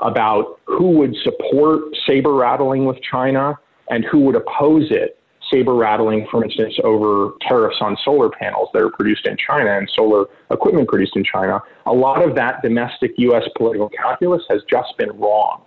about 0.01 0.61
who 0.67 0.91
would 0.91 1.15
support 1.23 1.83
saber 2.07 2.35
rattling 2.35 2.85
with 2.85 3.01
China 3.03 3.59
and 3.89 4.05
who 4.05 4.21
would 4.21 4.37
oppose 4.37 4.91
it, 4.91 5.19
saber 5.51 5.75
rattling, 5.75 6.27
for 6.31 6.45
instance, 6.45 6.75
over 6.85 7.33
tariffs 7.43 7.77
on 7.81 7.97
solar 8.05 8.31
panels 8.31 8.69
that 8.73 8.83
are 8.83 8.91
produced 8.91 9.27
in 9.27 9.37
China 9.37 9.79
and 9.79 9.91
solar 9.95 10.27
equipment 10.51 10.89
produced 10.89 11.17
in 11.17 11.25
China, 11.25 11.61
a 11.87 11.93
lot 11.93 12.27
of 12.27 12.35
that 12.35 12.63
domestic 12.63 13.13
U.S. 13.19 13.45
political 13.57 13.89
calculus 13.91 14.43
has 14.51 14.63
just 14.69 14.97
been 14.99 15.11
wrong. 15.19 15.63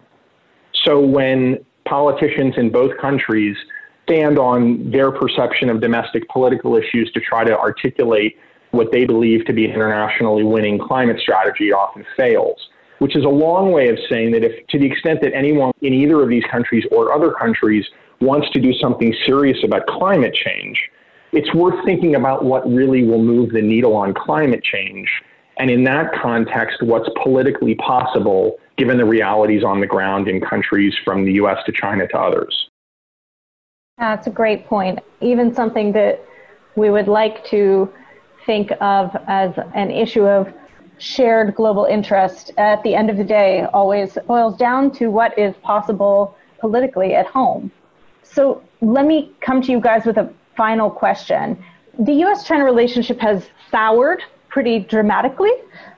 So 0.85 0.99
when 0.99 1.65
politicians 1.85 2.55
in 2.57 2.71
both 2.71 2.97
countries 2.97 3.55
stand 4.03 4.37
on 4.37 4.91
their 4.91 5.11
perception 5.11 5.69
of 5.69 5.81
domestic 5.81 6.27
political 6.29 6.75
issues 6.75 7.11
to 7.13 7.19
try 7.19 7.43
to 7.43 7.57
articulate 7.57 8.37
what 8.71 8.91
they 8.91 9.05
believe 9.05 9.45
to 9.45 9.53
be 9.53 9.65
an 9.65 9.71
internationally 9.71 10.43
winning 10.43 10.77
climate 10.77 11.19
strategy, 11.19 11.71
often 11.71 12.05
fails. 12.15 12.57
Which 12.99 13.15
is 13.15 13.25
a 13.25 13.29
long 13.29 13.71
way 13.71 13.89
of 13.89 13.97
saying 14.09 14.31
that 14.31 14.43
if, 14.43 14.67
to 14.67 14.79
the 14.79 14.85
extent 14.85 15.21
that 15.21 15.33
anyone 15.33 15.71
in 15.81 15.93
either 15.93 16.21
of 16.21 16.29
these 16.29 16.43
countries 16.51 16.85
or 16.91 17.13
other 17.13 17.31
countries 17.31 17.85
wants 18.21 18.49
to 18.51 18.61
do 18.61 18.73
something 18.73 19.13
serious 19.25 19.57
about 19.63 19.85
climate 19.87 20.33
change, 20.33 20.77
it's 21.31 21.53
worth 21.53 21.83
thinking 21.83 22.15
about 22.15 22.45
what 22.45 22.65
really 22.69 23.03
will 23.03 23.21
move 23.21 23.51
the 23.51 23.61
needle 23.61 23.95
on 23.95 24.13
climate 24.13 24.63
change. 24.63 25.07
And 25.57 25.69
in 25.69 25.83
that 25.85 26.13
context, 26.13 26.83
what's 26.83 27.09
politically 27.21 27.75
possible 27.75 28.57
given 28.77 28.97
the 28.97 29.05
realities 29.05 29.63
on 29.63 29.79
the 29.79 29.87
ground 29.87 30.27
in 30.27 30.41
countries 30.41 30.93
from 31.03 31.25
the 31.25 31.33
US 31.33 31.63
to 31.65 31.71
China 31.71 32.07
to 32.07 32.19
others. 32.19 32.69
That's 33.97 34.27
a 34.27 34.31
great 34.31 34.67
point. 34.67 34.99
Even 35.21 35.53
something 35.53 35.93
that 35.93 36.21
we 36.75 36.89
would 36.89 37.07
like 37.07 37.45
to 37.45 37.91
think 38.45 38.71
of 38.81 39.15
as 39.27 39.53
an 39.73 39.89
issue 39.89 40.25
of 40.25 40.53
shared 40.97 41.55
global 41.55 41.85
interest 41.85 42.51
at 42.57 42.83
the 42.83 42.93
end 42.95 43.09
of 43.09 43.17
the 43.17 43.23
day 43.23 43.65
always 43.73 44.17
boils 44.27 44.57
down 44.57 44.91
to 44.91 45.07
what 45.07 45.37
is 45.37 45.55
possible 45.57 46.37
politically 46.59 47.15
at 47.15 47.25
home. 47.25 47.71
So 48.23 48.61
let 48.81 49.05
me 49.05 49.31
come 49.41 49.61
to 49.61 49.71
you 49.71 49.79
guys 49.79 50.05
with 50.05 50.17
a 50.17 50.31
final 50.55 50.89
question. 50.89 51.63
The 51.99 52.13
US 52.25 52.45
China 52.45 52.65
relationship 52.65 53.19
has 53.19 53.47
soured 53.71 54.21
pretty 54.55 54.79
dramatically 54.79 55.51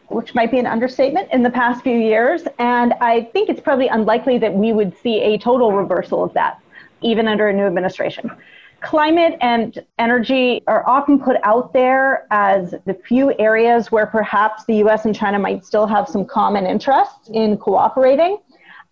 which 0.07 0.33
might 0.33 0.49
be 0.49 0.57
an 0.57 0.65
understatement, 0.65 1.27
in 1.31 1.43
the 1.43 1.49
past 1.49 1.83
few 1.83 1.97
years. 1.97 2.43
And 2.59 2.93
I 3.01 3.25
think 3.33 3.49
it's 3.49 3.61
probably 3.61 3.87
unlikely 3.87 4.37
that 4.39 4.53
we 4.53 4.71
would 4.71 4.97
see 4.97 5.19
a 5.19 5.37
total 5.37 5.73
reversal 5.73 6.23
of 6.23 6.33
that, 6.33 6.61
even 7.01 7.27
under 7.27 7.49
a 7.49 7.53
new 7.53 7.65
administration. 7.65 8.31
Climate 8.79 9.37
and 9.41 9.85
energy 9.99 10.63
are 10.65 10.87
often 10.87 11.19
put 11.19 11.35
out 11.43 11.73
there 11.73 12.25
as 12.31 12.73
the 12.85 12.93
few 12.93 13.37
areas 13.37 13.91
where 13.91 14.05
perhaps 14.05 14.63
the 14.65 14.75
US 14.85 15.05
and 15.05 15.13
China 15.13 15.39
might 15.39 15.65
still 15.65 15.85
have 15.85 16.07
some 16.07 16.25
common 16.25 16.65
interests 16.65 17.29
in 17.33 17.57
cooperating. 17.57 18.37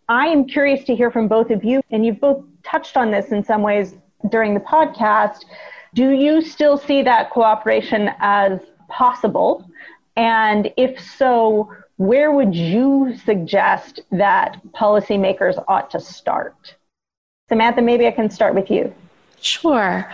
I 0.09 0.27
am 0.27 0.45
curious 0.45 0.83
to 0.85 0.95
hear 0.95 1.11
from 1.11 1.27
both 1.27 1.49
of 1.49 1.63
you, 1.63 1.81
and 1.91 2.05
you've 2.05 2.19
both 2.19 2.43
touched 2.63 2.97
on 2.97 3.09
this 3.09 3.31
in 3.31 3.43
some 3.43 3.61
ways 3.61 3.95
during 4.29 4.53
the 4.53 4.59
podcast. 4.59 5.45
Do 5.93 6.09
you 6.09 6.41
still 6.41 6.77
see 6.77 7.01
that 7.03 7.29
cooperation 7.29 8.09
as 8.19 8.59
possible? 8.87 9.69
And 10.15 10.71
if 10.77 10.99
so, 10.99 11.71
where 11.97 12.31
would 12.31 12.55
you 12.55 13.15
suggest 13.25 14.01
that 14.11 14.59
policymakers 14.73 15.63
ought 15.67 15.89
to 15.91 15.99
start? 15.99 16.75
Samantha, 17.49 17.81
maybe 17.81 18.07
I 18.07 18.11
can 18.11 18.29
start 18.29 18.55
with 18.55 18.69
you. 18.71 18.93
Sure. 19.39 20.11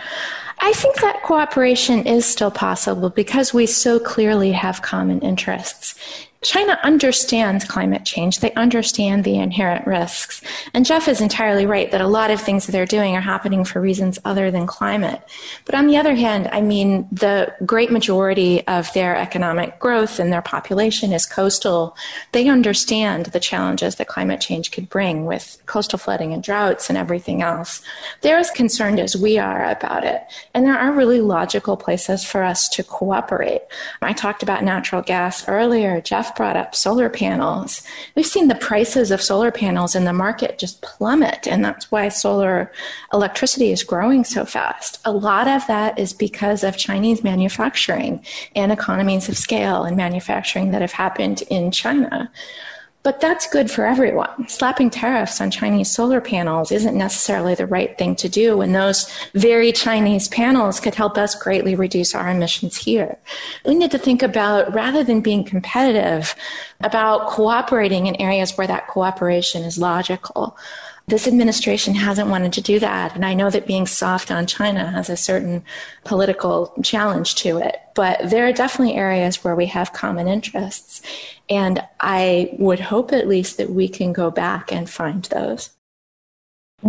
I 0.58 0.72
think 0.74 0.96
that 1.00 1.22
cooperation 1.22 2.06
is 2.06 2.24
still 2.24 2.50
possible 2.50 3.10
because 3.10 3.54
we 3.54 3.66
so 3.66 3.98
clearly 3.98 4.52
have 4.52 4.82
common 4.82 5.20
interests. 5.20 5.94
China 6.42 6.78
understands 6.82 7.64
climate 7.64 8.04
change. 8.04 8.40
They 8.40 8.52
understand 8.54 9.22
the 9.22 9.38
inherent 9.38 9.86
risks. 9.86 10.42
And 10.74 10.84
Jeff 10.84 11.06
is 11.06 11.20
entirely 11.20 11.66
right 11.66 11.90
that 11.92 12.00
a 12.00 12.08
lot 12.08 12.32
of 12.32 12.40
things 12.40 12.66
that 12.66 12.72
they're 12.72 12.84
doing 12.84 13.14
are 13.14 13.20
happening 13.20 13.64
for 13.64 13.80
reasons 13.80 14.18
other 14.24 14.50
than 14.50 14.66
climate. 14.66 15.22
But 15.64 15.76
on 15.76 15.86
the 15.86 15.96
other 15.96 16.14
hand, 16.14 16.48
I 16.50 16.60
mean, 16.60 17.06
the 17.12 17.54
great 17.64 17.92
majority 17.92 18.66
of 18.66 18.92
their 18.92 19.16
economic 19.16 19.78
growth 19.78 20.18
and 20.18 20.32
their 20.32 20.42
population 20.42 21.12
is 21.12 21.26
coastal. 21.26 21.96
They 22.32 22.48
understand 22.48 23.26
the 23.26 23.40
challenges 23.40 23.94
that 23.96 24.08
climate 24.08 24.40
change 24.40 24.72
could 24.72 24.88
bring 24.88 25.26
with 25.26 25.62
coastal 25.66 25.98
flooding 25.98 26.32
and 26.32 26.42
droughts 26.42 26.88
and 26.88 26.98
everything 26.98 27.40
else. 27.40 27.82
They're 28.22 28.38
as 28.38 28.50
concerned 28.50 28.98
as 28.98 29.16
we 29.16 29.38
are 29.38 29.64
about 29.70 30.04
it. 30.04 30.22
And 30.54 30.66
there 30.66 30.78
are 30.78 30.92
really 30.92 31.20
logical 31.20 31.76
places 31.76 32.24
for 32.24 32.42
us 32.42 32.68
to 32.70 32.82
cooperate. 32.82 33.62
I 34.00 34.12
talked 34.12 34.42
about 34.42 34.64
natural 34.64 35.02
gas 35.02 35.48
earlier. 35.48 36.00
Jeff 36.00 36.31
brought 36.34 36.56
up 36.56 36.74
solar 36.74 37.08
panels. 37.08 37.82
We've 38.14 38.26
seen 38.26 38.48
the 38.48 38.54
prices 38.54 39.10
of 39.10 39.22
solar 39.22 39.50
panels 39.50 39.94
in 39.94 40.04
the 40.04 40.12
market 40.12 40.58
just 40.58 40.82
plummet, 40.82 41.46
and 41.46 41.64
that's 41.64 41.90
why 41.90 42.08
solar 42.08 42.72
electricity 43.12 43.72
is 43.72 43.82
growing 43.82 44.24
so 44.24 44.44
fast. 44.44 45.00
A 45.04 45.12
lot 45.12 45.48
of 45.48 45.66
that 45.66 45.98
is 45.98 46.12
because 46.12 46.64
of 46.64 46.76
Chinese 46.76 47.22
manufacturing 47.22 48.24
and 48.54 48.72
economies 48.72 49.28
of 49.28 49.36
scale 49.36 49.84
and 49.84 49.96
manufacturing 49.96 50.70
that 50.70 50.82
have 50.82 50.92
happened 50.92 51.42
in 51.50 51.70
China. 51.70 52.30
But 53.04 53.20
that's 53.20 53.48
good 53.48 53.68
for 53.68 53.84
everyone. 53.84 54.48
Slapping 54.48 54.88
tariffs 54.88 55.40
on 55.40 55.50
Chinese 55.50 55.90
solar 55.90 56.20
panels 56.20 56.70
isn't 56.70 56.96
necessarily 56.96 57.56
the 57.56 57.66
right 57.66 57.98
thing 57.98 58.14
to 58.16 58.28
do 58.28 58.56
when 58.58 58.72
those 58.72 59.12
very 59.34 59.72
Chinese 59.72 60.28
panels 60.28 60.78
could 60.78 60.94
help 60.94 61.18
us 61.18 61.34
greatly 61.34 61.74
reduce 61.74 62.14
our 62.14 62.30
emissions 62.30 62.76
here. 62.76 63.18
We 63.66 63.74
need 63.74 63.90
to 63.90 63.98
think 63.98 64.22
about, 64.22 64.72
rather 64.72 65.02
than 65.02 65.20
being 65.20 65.42
competitive, 65.42 66.36
about 66.80 67.28
cooperating 67.28 68.06
in 68.06 68.14
areas 68.20 68.56
where 68.56 68.68
that 68.68 68.86
cooperation 68.86 69.64
is 69.64 69.78
logical. 69.78 70.56
This 71.12 71.28
administration 71.28 71.94
hasn't 71.94 72.30
wanted 72.30 72.54
to 72.54 72.62
do 72.62 72.78
that. 72.78 73.14
And 73.14 73.22
I 73.22 73.34
know 73.34 73.50
that 73.50 73.66
being 73.66 73.86
soft 73.86 74.30
on 74.30 74.46
China 74.46 74.90
has 74.92 75.10
a 75.10 75.16
certain 75.18 75.62
political 76.04 76.72
challenge 76.82 77.34
to 77.34 77.58
it. 77.58 77.76
But 77.94 78.30
there 78.30 78.48
are 78.48 78.52
definitely 78.52 78.94
areas 78.94 79.44
where 79.44 79.54
we 79.54 79.66
have 79.66 79.92
common 79.92 80.26
interests. 80.26 81.02
And 81.50 81.86
I 82.00 82.56
would 82.58 82.80
hope 82.80 83.12
at 83.12 83.28
least 83.28 83.58
that 83.58 83.68
we 83.68 83.88
can 83.88 84.14
go 84.14 84.30
back 84.30 84.72
and 84.72 84.88
find 84.88 85.22
those. 85.24 85.68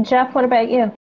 Jeff, 0.04 0.34
what 0.34 0.46
about 0.46 0.72
you? 0.72 0.94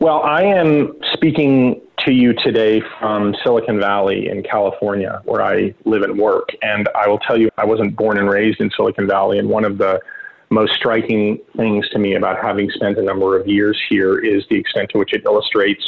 Well, 0.00 0.20
I 0.24 0.42
am 0.42 0.94
speaking 1.12 1.80
to 1.98 2.12
you 2.12 2.32
today 2.32 2.82
from 2.98 3.36
Silicon 3.44 3.78
Valley 3.78 4.28
in 4.28 4.42
California, 4.42 5.22
where 5.26 5.42
I 5.42 5.72
live 5.84 6.02
and 6.02 6.18
work. 6.18 6.48
And 6.60 6.88
I 6.96 7.06
will 7.06 7.20
tell 7.20 7.38
you, 7.38 7.50
I 7.56 7.64
wasn't 7.66 7.94
born 7.94 8.18
and 8.18 8.28
raised 8.28 8.60
in 8.60 8.68
Silicon 8.72 9.06
Valley. 9.06 9.38
And 9.38 9.48
one 9.48 9.64
of 9.64 9.78
the 9.78 10.00
most 10.50 10.74
striking 10.74 11.38
things 11.56 11.88
to 11.90 11.98
me 11.98 12.14
about 12.14 12.42
having 12.42 12.70
spent 12.70 12.98
a 12.98 13.02
number 13.02 13.38
of 13.38 13.46
years 13.46 13.80
here 13.88 14.18
is 14.18 14.44
the 14.50 14.56
extent 14.56 14.90
to 14.90 14.98
which 14.98 15.12
it 15.12 15.22
illustrates 15.24 15.82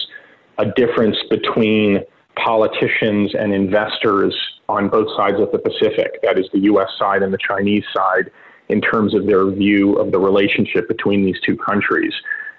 a 0.58 0.66
difference 0.76 1.16
between 1.28 2.00
politicians 2.36 3.34
and 3.34 3.52
investors 3.52 4.34
on 4.68 4.88
both 4.88 5.08
sides 5.16 5.40
of 5.40 5.50
the 5.52 5.58
Pacific, 5.58 6.20
that 6.22 6.38
is 6.38 6.46
the 6.52 6.60
US 6.60 6.88
side 6.98 7.22
and 7.22 7.32
the 7.32 7.38
Chinese 7.38 7.84
side, 7.92 8.30
in 8.68 8.80
terms 8.80 9.14
of 9.14 9.26
their 9.26 9.50
view 9.50 9.94
of 9.94 10.12
the 10.12 10.18
relationship 10.18 10.88
between 10.88 11.24
these 11.24 11.38
two 11.44 11.56
countries. 11.56 12.14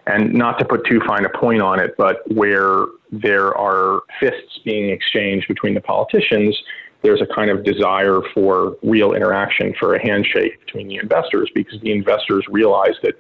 And 0.05 0.33
not 0.33 0.59
to 0.59 0.65
put 0.65 0.85
too 0.85 0.99
fine 1.07 1.25
a 1.25 1.29
point 1.29 1.61
on 1.61 1.79
it, 1.79 1.95
but 1.97 2.29
where 2.33 2.85
there 3.11 3.57
are 3.57 4.01
fists 4.19 4.59
being 4.65 4.89
exchanged 4.89 5.47
between 5.47 5.73
the 5.73 5.81
politicians, 5.81 6.61
there's 7.03 7.21
a 7.21 7.27
kind 7.35 7.49
of 7.49 7.63
desire 7.63 8.21
for 8.33 8.77
real 8.81 9.13
interaction, 9.13 9.73
for 9.79 9.95
a 9.95 10.01
handshake 10.01 10.59
between 10.65 10.87
the 10.87 10.95
investors, 10.95 11.51
because 11.53 11.79
the 11.81 11.91
investors 11.91 12.45
realize 12.49 12.95
that 13.03 13.13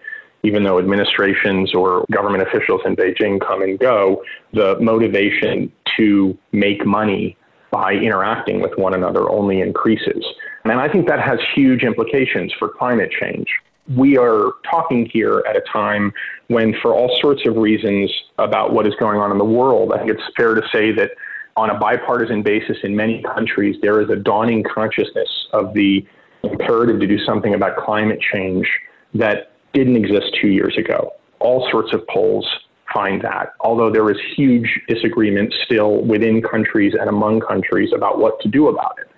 even 0.43 0.63
though 0.63 0.79
administrations 0.79 1.73
or 1.73 2.05
government 2.11 2.43
officials 2.43 2.81
in 2.85 2.95
Beijing 2.95 3.39
come 3.39 3.61
and 3.61 3.79
go, 3.79 4.23
the 4.53 4.77
motivation 4.79 5.71
to 5.97 6.37
make 6.51 6.85
money 6.85 7.37
by 7.71 7.93
interacting 7.93 8.61
with 8.61 8.71
one 8.77 8.93
another 8.93 9.29
only 9.29 9.61
increases. 9.61 10.23
And 10.65 10.73
I 10.73 10.87
think 10.89 11.07
that 11.07 11.19
has 11.19 11.39
huge 11.55 11.83
implications 11.83 12.53
for 12.59 12.69
climate 12.69 13.11
change. 13.19 13.47
We 13.95 14.17
are 14.17 14.53
talking 14.69 15.09
here 15.11 15.43
at 15.49 15.57
a 15.57 15.61
time 15.71 16.13
when, 16.47 16.73
for 16.81 16.93
all 16.93 17.17
sorts 17.19 17.45
of 17.47 17.57
reasons 17.57 18.11
about 18.37 18.73
what 18.73 18.85
is 18.87 18.93
going 18.99 19.19
on 19.19 19.31
in 19.31 19.37
the 19.37 19.45
world, 19.45 19.91
I 19.93 19.97
think 19.97 20.11
it's 20.11 20.23
fair 20.37 20.55
to 20.55 20.61
say 20.71 20.91
that 20.93 21.11
on 21.55 21.69
a 21.69 21.77
bipartisan 21.77 22.41
basis 22.41 22.77
in 22.83 22.95
many 22.95 23.21
countries, 23.21 23.75
there 23.81 24.01
is 24.01 24.09
a 24.09 24.15
dawning 24.15 24.63
consciousness 24.63 25.29
of 25.53 25.73
the 25.73 26.05
imperative 26.43 26.99
to 26.99 27.07
do 27.07 27.17
something 27.19 27.53
about 27.53 27.77
climate 27.77 28.19
change 28.33 28.67
that 29.13 29.51
didn't 29.73 29.95
exist 29.95 30.35
two 30.41 30.47
years 30.47 30.77
ago. 30.77 31.13
All 31.39 31.67
sorts 31.71 31.93
of 31.93 32.05
polls 32.07 32.47
find 32.93 33.21
that, 33.21 33.53
although 33.59 33.91
there 33.91 34.09
is 34.09 34.17
huge 34.35 34.81
disagreement 34.87 35.53
still 35.65 36.01
within 36.01 36.41
countries 36.41 36.93
and 36.99 37.09
among 37.09 37.41
countries 37.41 37.91
about 37.95 38.19
what 38.19 38.39
to 38.41 38.49
do 38.49 38.67
about 38.67 38.97
it. 38.99 39.09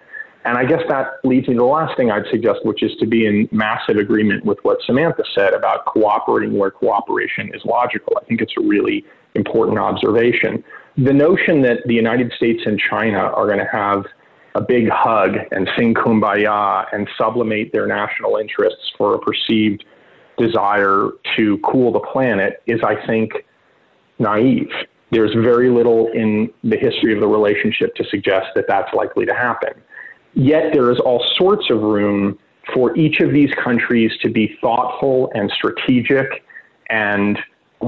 And 0.46 0.58
I 0.58 0.64
guess 0.64 0.82
that 0.90 1.08
leads 1.24 1.48
me 1.48 1.56
to 1.56 1.60
the 1.60 1.66
last 1.66 1.98
thing 1.98 2.12
I'd 2.12 2.28
suggest, 2.30 2.60
which 2.64 2.84
is 2.84 2.92
to 3.00 3.08
be 3.08 3.26
in 3.26 3.50
massive 3.52 3.98
agreement 3.98 4.46
with 4.46 4.60
what 4.62 4.78
Samantha 4.86 5.24
said 5.34 5.54
about 5.54 5.86
cooperating 5.86 6.56
where 6.58 6.70
cooperation 6.70 7.52
is 7.54 7.66
logical. 7.66 8.14
I 8.22 8.26
think 8.26 8.42
it's 8.42 8.54
a 8.60 8.62
really 8.62 9.04
important 9.36 9.78
observation. 9.78 10.64
The 10.98 11.14
notion 11.14 11.62
that 11.64 11.80
the 11.86 11.94
United 11.94 12.32
States 12.34 12.64
and 12.66 12.80
China 12.80 13.20
are 13.20 13.46
going 13.46 13.60
to 13.60 13.70
have 13.72 14.06
a 14.56 14.62
big 14.62 14.90
hug 14.90 15.36
and 15.52 15.70
sing 15.78 15.94
kumbaya 15.94 16.86
and 16.94 17.10
sublimate 17.18 17.72
their 17.74 17.86
national 17.86 18.38
interests 18.38 18.92
for 18.98 19.16
a 19.16 19.20
perceived 19.20 19.84
desire 20.38 21.10
to 21.36 21.58
cool 21.60 21.92
the 21.92 22.00
planet 22.00 22.64
is, 22.66 22.80
I 22.84 23.06
think, 23.06 23.34
naive. 24.20 24.72
There's 25.12 25.34
very 25.34 25.70
little 25.70 26.08
in 26.14 26.52
the 26.64 26.78
history 26.78 27.14
of 27.14 27.20
the 27.20 27.28
relationship 27.28 27.96
to 27.96 28.06
suggest 28.06 28.48
that 28.56 28.66
that's 28.68 28.94
likely 28.94 29.26
to 29.26 29.34
happen. 29.34 29.74
Yet 30.34 30.74
there 30.74 30.92
is 30.92 31.00
all 31.00 31.26
sorts 31.38 31.70
of 31.70 31.82
room 31.82 32.38
for 32.74 32.98
each 32.98 33.20
of 33.20 33.32
these 33.32 33.52
countries 33.64 34.12
to 34.22 34.30
be 34.30 34.58
thoughtful 34.62 35.32
and 35.34 35.52
strategic 35.52 36.44
and 36.90 37.38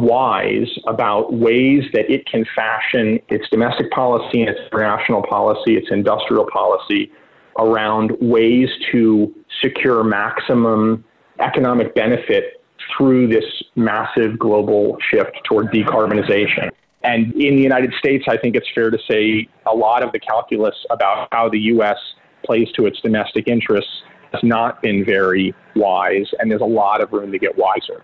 wise 0.02 0.70
about 0.88 1.34
ways 1.34 1.84
that 1.94 2.10
it 2.12 2.26
can 2.26 2.46
fashion 2.56 3.20
its 3.30 3.50
domestic 3.50 3.90
policy 3.92 4.42
and 4.42 4.50
its 4.50 4.60
international 4.72 5.24
policy, 5.24 5.76
its 5.76 5.88
industrial 5.92 6.46
policy 6.52 7.12
around 7.60 8.12
ways 8.22 8.70
to 8.92 9.34
secure 9.62 10.04
maximum 10.04 11.04
economic 11.40 11.96
benefit 11.96 12.62
through 12.96 13.28
this 13.28 13.46
massive 13.76 14.38
global 14.38 14.98
shift 15.12 15.32
toward 15.44 15.68
decarbonization. 15.68 16.70
And 17.04 17.34
in 17.34 17.56
the 17.56 17.62
United 17.62 17.94
States, 18.00 18.26
I 18.28 18.38
think 18.38 18.56
it's 18.56 18.68
fair 18.74 18.90
to 18.90 18.98
say 19.10 19.48
a 19.66 19.76
lot 19.76 20.04
of 20.04 20.12
the 20.12 20.20
calculus 20.20 20.76
about 20.90 21.28
how 21.32 21.50
the 21.50 21.60
U.S. 21.60 21.98
plays 22.46 22.68
to 22.76 22.86
its 22.86 23.00
domestic 23.02 23.48
interests 23.48 23.92
has 24.34 24.44
not 24.44 24.82
been 24.82 25.06
very 25.06 25.56
wise, 25.76 26.28
and 26.40 26.52
there's 26.52 26.62
a 26.62 26.66
lot 26.66 27.02
of 27.02 27.12
room 27.12 27.32
to 27.32 27.40
get 27.40 27.58
wiser. 27.58 28.04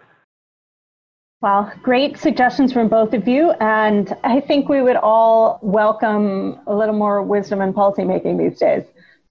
Well, 1.44 1.70
great 1.82 2.18
suggestions 2.18 2.72
from 2.72 2.88
both 2.88 3.14
of 3.14 3.28
you. 3.28 3.52
And 3.60 4.16
I 4.24 4.40
think 4.40 4.70
we 4.70 4.82
would 4.82 4.96
all 4.96 5.60
welcome 5.62 6.58
a 6.68 6.74
little 6.74 6.96
more 6.96 7.22
wisdom 7.22 7.60
in 7.60 7.74
policymaking 7.74 8.38
these 8.38 8.58
days. 8.58 8.84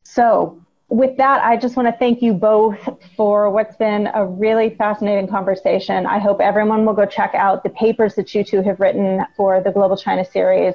So, 0.02 0.62
with 0.90 1.16
that, 1.16 1.42
I 1.42 1.56
just 1.56 1.74
want 1.74 1.88
to 1.88 1.98
thank 1.98 2.20
you 2.20 2.34
both 2.34 2.76
for 3.16 3.48
what's 3.48 3.76
been 3.76 4.10
a 4.12 4.26
really 4.26 4.74
fascinating 4.74 5.26
conversation. 5.26 6.04
I 6.04 6.18
hope 6.18 6.42
everyone 6.42 6.84
will 6.84 6.92
go 6.92 7.06
check 7.06 7.34
out 7.34 7.62
the 7.62 7.70
papers 7.70 8.14
that 8.16 8.34
you 8.34 8.44
two 8.44 8.60
have 8.60 8.78
written 8.78 9.24
for 9.34 9.62
the 9.62 9.70
Global 9.70 9.96
China 9.96 10.22
series. 10.22 10.74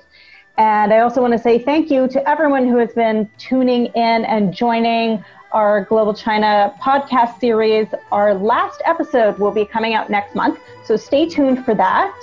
And 0.57 0.91
I 0.91 0.99
also 0.99 1.21
want 1.21 1.33
to 1.33 1.39
say 1.39 1.59
thank 1.59 1.91
you 1.91 2.07
to 2.07 2.27
everyone 2.27 2.67
who 2.67 2.77
has 2.77 2.91
been 2.93 3.29
tuning 3.37 3.85
in 3.87 4.25
and 4.25 4.51
joining 4.53 5.23
our 5.51 5.85
Global 5.85 6.13
China 6.13 6.73
podcast 6.81 7.39
series. 7.39 7.87
Our 8.11 8.33
last 8.33 8.81
episode 8.85 9.37
will 9.37 9.51
be 9.51 9.65
coming 9.65 9.93
out 9.93 10.09
next 10.09 10.35
month, 10.35 10.59
so 10.83 10.97
stay 10.97 11.29
tuned 11.29 11.63
for 11.63 11.75
that. 11.75 12.13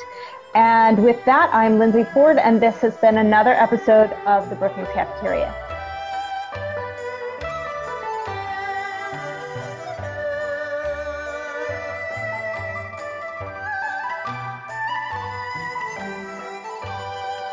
And 0.57 1.03
with 1.05 1.25
that, 1.25 1.51
I'm 1.53 1.79
Lindsey 1.79 2.05
Ford, 2.05 2.39
and 2.39 2.61
this 2.61 2.77
has 2.79 2.97
been 2.97 3.19
another 3.19 3.53
episode 3.53 4.11
of 4.27 4.51
the 4.51 4.57
Brookings 4.57 4.89
Cafeteria. 4.95 5.64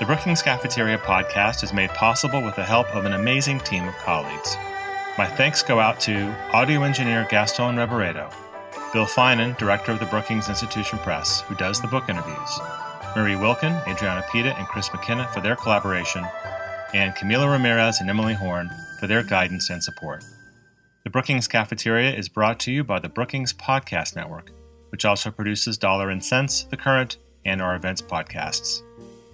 The 0.02 0.08
Brookings 0.08 0.42
Cafeteria 0.42 0.98
podcast 0.98 1.64
is 1.64 1.74
made 1.74 1.92
possible 1.92 2.42
with 2.42 2.56
the 2.56 2.64
help 2.64 2.88
of 2.96 3.06
an 3.06 3.14
amazing 3.14 3.60
team 3.60 3.88
of 3.88 3.96
colleagues. 3.98 4.58
My 5.16 5.28
thanks 5.28 5.62
go 5.62 5.80
out 5.80 6.00
to 6.00 6.36
audio 6.54 6.82
engineer 6.82 7.28
Gaston 7.30 7.76
Reboredo, 7.76 8.34
Bill 8.94 9.06
Finan, 9.06 9.56
director 9.60 9.92
of 9.92 10.00
the 10.00 10.08
Brookings 10.08 10.50
Institution 10.50 10.98
Press, 10.98 11.42
who 11.42 11.54
does 11.54 11.80
the 11.80 11.88
book 11.88 12.10
interviews, 12.10 12.60
Marie 13.16 13.36
Wilkin, 13.36 13.74
Adrianna 13.86 14.28
Pita, 14.32 14.58
and 14.58 14.68
Chris 14.68 14.92
McKenna 14.92 15.30
for 15.32 15.40
their 15.40 15.56
collaboration, 15.56 16.26
and 16.96 17.14
Camila 17.14 17.52
Ramirez 17.52 18.02
and 18.02 18.10
Emily 18.10 18.34
Horn 18.34 18.72
for 19.00 19.06
their 19.06 19.22
guidance 19.22 19.70
and 19.70 19.84
support. 19.84 20.24
The 21.04 21.12
Brookings 21.12 21.48
Cafeteria 21.48 22.12
is 22.12 22.28
brought 22.28 22.60
to 22.62 22.72
you 22.72 22.84
by 22.84 22.98
the 22.98 23.10
Brookings 23.10 23.54
Podcast 23.54 24.16
Network, 24.16 24.50
which 24.90 25.06
also 25.06 25.30
produces 25.30 25.78
Dollar 25.78 26.10
and 26.10 26.26
Sense, 26.26 26.64
The 26.64 26.78
Current, 26.78 27.20
and 27.46 27.62
our 27.62 27.76
events 27.76 28.02
podcasts. 28.02 28.82